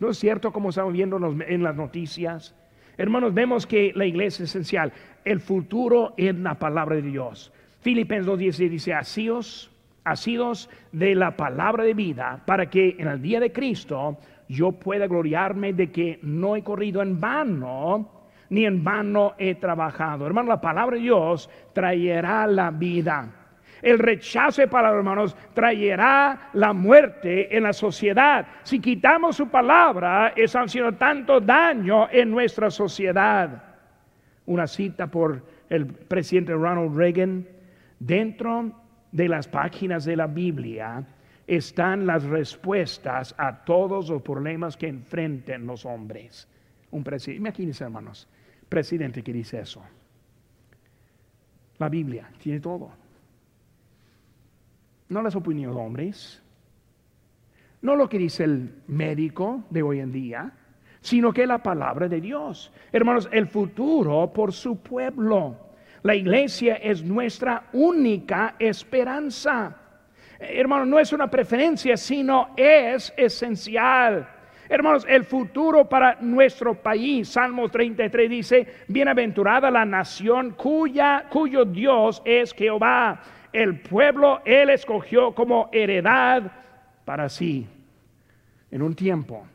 ¿No 0.00 0.10
es 0.10 0.18
cierto 0.18 0.52
como 0.52 0.70
estamos 0.70 0.92
viendo 0.92 1.18
en 1.46 1.62
las 1.62 1.76
noticias? 1.76 2.56
Hermanos, 2.98 3.32
vemos 3.32 3.64
que 3.64 3.92
la 3.94 4.06
iglesia 4.06 4.42
es 4.42 4.50
esencial. 4.50 4.92
El 5.24 5.38
futuro 5.38 6.14
en 6.16 6.42
la 6.42 6.58
palabra 6.58 6.96
de 6.96 7.02
Dios. 7.02 7.52
Filipenses 7.80 8.26
2.10 8.32 8.68
dice, 8.68 8.92
asíos, 8.92 9.70
asidos 10.02 10.68
de 10.90 11.14
la 11.14 11.36
palabra 11.36 11.84
de 11.84 11.94
vida, 11.94 12.42
para 12.44 12.68
que 12.68 12.96
en 12.98 13.06
el 13.06 13.22
día 13.22 13.38
de 13.38 13.52
Cristo 13.52 14.18
yo 14.48 14.72
pueda 14.72 15.06
gloriarme 15.06 15.72
de 15.74 15.92
que 15.92 16.18
no 16.22 16.56
he 16.56 16.64
corrido 16.64 17.02
en 17.02 17.20
vano, 17.20 18.15
ni 18.50 18.64
en 18.64 18.82
vano 18.82 19.34
he 19.38 19.54
trabajado. 19.56 20.26
Hermano, 20.26 20.48
la 20.48 20.60
palabra 20.60 20.96
de 20.96 21.02
Dios 21.02 21.48
traerá 21.72 22.46
la 22.46 22.70
vida. 22.70 23.28
El 23.82 23.98
rechazo 23.98 24.62
de 24.62 24.68
palabra, 24.68 24.98
hermanos, 24.98 25.36
traerá 25.52 26.50
la 26.54 26.72
muerte 26.72 27.54
en 27.54 27.62
la 27.62 27.72
sociedad. 27.72 28.46
Si 28.62 28.80
quitamos 28.80 29.36
su 29.36 29.48
palabra, 29.48 30.32
están 30.34 30.64
haciendo 30.64 30.92
tanto 30.92 31.40
daño 31.40 32.08
en 32.10 32.30
nuestra 32.30 32.70
sociedad. 32.70 33.62
Una 34.46 34.66
cita 34.66 35.06
por 35.06 35.42
el 35.68 35.86
presidente 35.86 36.52
Ronald 36.52 36.96
Reagan. 36.96 37.46
Dentro 37.98 38.72
de 39.12 39.28
las 39.28 39.48
páginas 39.48 40.04
de 40.04 40.16
la 40.16 40.26
Biblia 40.26 41.04
están 41.46 42.06
las 42.06 42.24
respuestas 42.24 43.34
a 43.38 43.64
todos 43.64 44.08
los 44.08 44.22
problemas 44.22 44.76
que 44.76 44.88
enfrenten 44.88 45.66
los 45.66 45.84
hombres. 45.86 46.48
Un 46.90 47.04
presidente, 47.04 47.40
imagínense 47.40 47.84
hermanos, 47.84 48.28
presidente 48.68 49.22
que 49.22 49.32
dice 49.32 49.60
eso. 49.60 49.82
La 51.78 51.88
Biblia 51.88 52.30
tiene 52.38 52.60
todo. 52.60 52.90
No 55.08 55.22
las 55.22 55.36
opiniones 55.36 55.76
de 55.76 55.82
hombres, 55.82 56.42
no 57.82 57.94
lo 57.94 58.08
que 58.08 58.18
dice 58.18 58.44
el 58.44 58.82
médico 58.88 59.64
de 59.70 59.82
hoy 59.82 60.00
en 60.00 60.10
día, 60.10 60.52
sino 61.00 61.32
que 61.32 61.46
la 61.46 61.62
palabra 61.62 62.08
de 62.08 62.20
Dios. 62.20 62.72
Hermanos, 62.90 63.28
el 63.30 63.46
futuro 63.46 64.32
por 64.32 64.52
su 64.52 64.80
pueblo. 64.80 65.56
La 66.02 66.14
iglesia 66.14 66.74
es 66.76 67.04
nuestra 67.04 67.68
única 67.72 68.56
esperanza. 68.58 69.76
Hermano, 70.38 70.84
no 70.84 70.98
es 70.98 71.12
una 71.12 71.30
preferencia, 71.30 71.96
sino 71.96 72.50
es 72.56 73.12
esencial. 73.16 74.28
Hermanos, 74.68 75.06
el 75.08 75.24
futuro 75.24 75.88
para 75.88 76.18
nuestro 76.20 76.74
país, 76.74 77.28
Salmo 77.28 77.68
33 77.68 78.30
dice, 78.30 78.66
bienaventurada 78.88 79.70
la 79.70 79.84
nación 79.84 80.56
cuyo 80.56 81.64
Dios 81.64 82.22
es 82.24 82.52
Jehová. 82.52 83.20
El 83.52 83.80
pueblo 83.80 84.42
él 84.44 84.70
escogió 84.70 85.34
como 85.34 85.68
heredad 85.72 86.50
para 87.04 87.28
sí. 87.28 87.66
En 88.70 88.82
un 88.82 88.94
tiempo, 88.94 89.46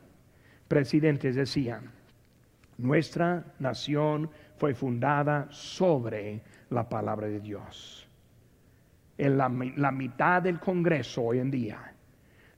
presidentes 0.66 1.34
decían, 1.34 1.90
nuestra 2.78 3.44
nación 3.58 4.30
fue 4.56 4.74
fundada 4.74 5.46
sobre 5.50 6.40
la 6.70 6.88
palabra 6.88 7.28
de 7.28 7.40
Dios 7.40 8.02
en 9.18 9.38
la, 9.38 9.92
mitad 9.92 10.42
del 10.42 10.58
Congreso 10.58 11.22
hoy 11.22 11.38
en 11.38 11.50
día 11.50 11.91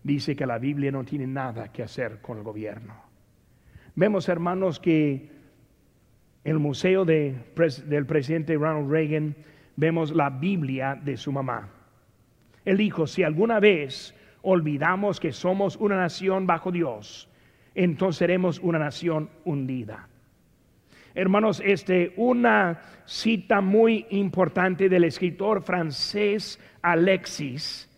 dice 0.05 0.36
que 0.36 0.46
la 0.46 0.59
Biblia 0.59 0.92
no 0.92 1.02
tiene 1.02 1.26
nada 1.26 1.72
que 1.72 1.82
hacer 1.82 2.20
con 2.20 2.38
el 2.38 2.44
gobierno. 2.44 2.94
Vemos, 3.96 4.28
hermanos, 4.28 4.78
que 4.78 5.30
el 6.44 6.59
museo 6.59 7.05
del 7.05 8.07
presidente 8.07 8.55
Ronald 8.55 8.90
Reagan 8.90 9.34
vemos 9.76 10.14
la 10.14 10.30
Biblia 10.30 10.94
de 10.94 11.16
su 11.16 11.32
mamá. 11.32 11.70
Él 12.64 12.76
dijo, 12.76 13.07
si 13.07 13.22
alguna 13.22 13.61
vez 13.61 14.14
olvidamos 14.42 15.20
que 15.20 15.32
somos 15.32 15.76
una 15.76 15.96
nación 15.96 16.46
bajo 16.46 16.70
Dios, 16.70 17.28
entonces 17.74 18.18
seremos 18.18 18.59
una 18.61 18.78
nación 18.78 19.30
hundida. 19.44 20.09
Hermanos, 21.14 21.62
este, 21.64 22.12
una 22.16 22.80
cita 23.07 23.61
muy 23.61 24.07
importante 24.11 24.88
del 24.88 25.05
escritor 25.05 25.62
francés 25.62 26.61
Alexis 26.82 27.88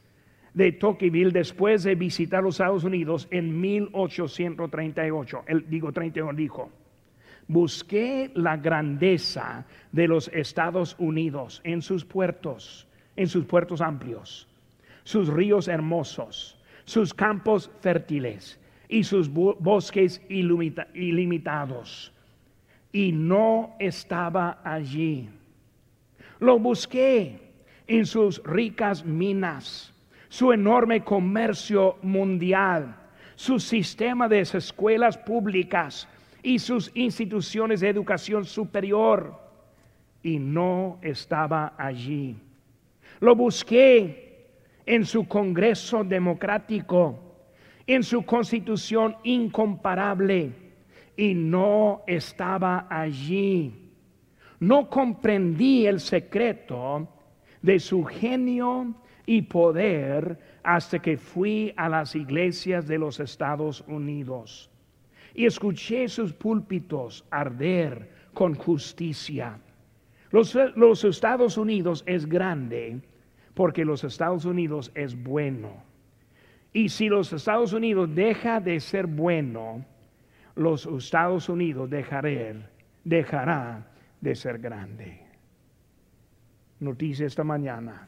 de 0.56 0.72
Tocqueville 0.72 1.32
después 1.32 1.82
de 1.82 1.94
visitar 1.94 2.42
los 2.42 2.54
Estados 2.54 2.82
Unidos 2.82 3.28
en 3.30 3.60
1838. 3.60 5.44
Él 5.48 5.66
digo 5.68 5.92
31 5.92 6.32
dijo, 6.32 6.70
busqué 7.46 8.30
la 8.32 8.56
grandeza 8.56 9.66
de 9.92 10.08
los 10.08 10.28
Estados 10.28 10.96
Unidos 10.98 11.60
en 11.62 11.82
sus 11.82 12.06
puertos, 12.06 12.88
en 13.16 13.28
sus 13.28 13.44
puertos 13.44 13.82
amplios, 13.82 14.48
sus 15.04 15.28
ríos 15.28 15.68
hermosos, 15.68 16.58
sus 16.86 17.12
campos 17.12 17.70
fértiles 17.82 18.58
y 18.88 19.04
sus 19.04 19.28
bosques 19.28 20.22
ilimitados 20.30 22.14
y 22.92 23.12
no 23.12 23.76
estaba 23.78 24.62
allí. 24.64 25.28
Lo 26.40 26.58
busqué 26.58 27.52
en 27.86 28.06
sus 28.06 28.42
ricas 28.42 29.04
minas, 29.04 29.92
su 30.28 30.52
enorme 30.52 31.02
comercio 31.02 31.96
mundial, 32.02 32.96
su 33.34 33.58
sistema 33.58 34.28
de 34.28 34.40
escuelas 34.40 35.16
públicas 35.16 36.08
y 36.42 36.58
sus 36.58 36.90
instituciones 36.94 37.80
de 37.80 37.88
educación 37.88 38.44
superior 38.44 39.38
y 40.22 40.38
no 40.38 40.98
estaba 41.02 41.74
allí. 41.76 42.36
Lo 43.20 43.34
busqué 43.34 44.48
en 44.84 45.04
su 45.04 45.26
Congreso 45.26 46.04
Democrático, 46.04 47.18
en 47.86 48.02
su 48.02 48.24
constitución 48.24 49.16
incomparable 49.24 50.52
y 51.16 51.34
no 51.34 52.02
estaba 52.06 52.86
allí. 52.90 53.90
No 54.60 54.88
comprendí 54.88 55.86
el 55.86 56.00
secreto 56.00 57.08
de 57.62 57.78
su 57.78 58.04
genio 58.04 58.94
y 59.26 59.42
poder 59.42 60.38
hasta 60.62 61.00
que 61.00 61.16
fui 61.16 61.72
a 61.76 61.88
las 61.88 62.14
iglesias 62.14 62.86
de 62.86 62.98
los 62.98 63.20
Estados 63.20 63.84
Unidos 63.86 64.70
y 65.36 65.44
escuché 65.44 66.08
sus 66.08 66.32
púlpitos 66.32 67.24
arder 67.30 68.10
con 68.32 68.54
justicia. 68.54 69.58
Los, 70.30 70.56
Estados 71.04 71.58
Unidos 71.58 72.02
es 72.06 72.26
grande 72.26 73.00
porque 73.54 73.84
los 73.84 74.02
Estados 74.02 74.46
Unidos 74.46 74.90
es 74.94 75.14
bueno. 75.22 75.84
Y 76.72 76.88
si 76.88 77.08
los 77.08 77.32
Estados 77.32 77.74
Unidos 77.74 78.14
deja 78.14 78.60
de 78.60 78.80
ser 78.80 79.06
bueno, 79.06 79.84
los 80.54 80.86
Estados 80.86 81.50
Unidos 81.50 81.90
dejará 83.04 83.86
de 84.20 84.34
ser 84.34 84.58
grande. 84.58 85.25
Noticia 86.80 87.26
esta 87.26 87.42
mañana, 87.42 88.06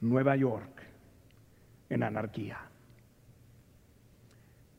Nueva 0.00 0.34
York 0.34 0.82
en 1.88 2.02
anarquía. 2.02 2.58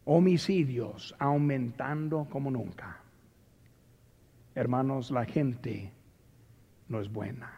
Homicidios 0.06 1.16
aumentando 1.20 2.28
como 2.30 2.52
nunca. 2.52 2.98
Hermanos, 4.56 5.12
la 5.12 5.26
gente 5.26 5.91
no 6.89 7.00
es 7.00 7.12
buena. 7.12 7.52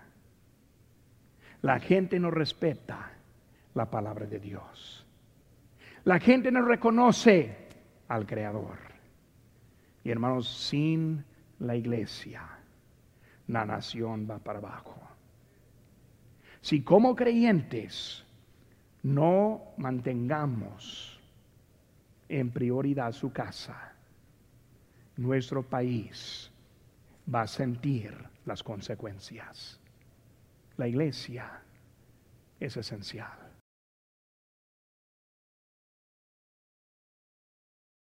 La 1.63 1.79
gente 1.79 2.19
no 2.19 2.29
respeta 2.29 3.11
la 3.73 3.89
palabra 3.89 4.27
de 4.27 4.39
Dios. 4.39 5.05
La 6.03 6.19
gente 6.19 6.51
no 6.51 6.61
reconoce 6.61 7.69
al 8.07 8.27
Creador. 8.27 8.77
Y 10.03 10.11
hermanos, 10.11 10.47
sin 10.47 11.25
la 11.59 11.75
iglesia, 11.75 12.54
la 13.47 13.65
nación 13.65 14.27
va 14.29 14.39
para 14.39 14.59
abajo. 14.59 14.95
Si 16.61 16.81
como 16.81 17.15
creyentes 17.15 18.25
no 19.03 19.61
mantengamos 19.77 21.19
en 22.27 22.51
prioridad 22.51 23.11
su 23.11 23.31
casa, 23.31 23.93
nuestro 25.17 25.61
país 25.63 26.51
va 27.33 27.43
a 27.43 27.47
sentir 27.47 28.13
las 28.45 28.63
consecuencias. 28.63 29.79
La 30.77 30.87
iglesia 30.87 31.61
es 32.59 32.77
esencial. 32.77 33.44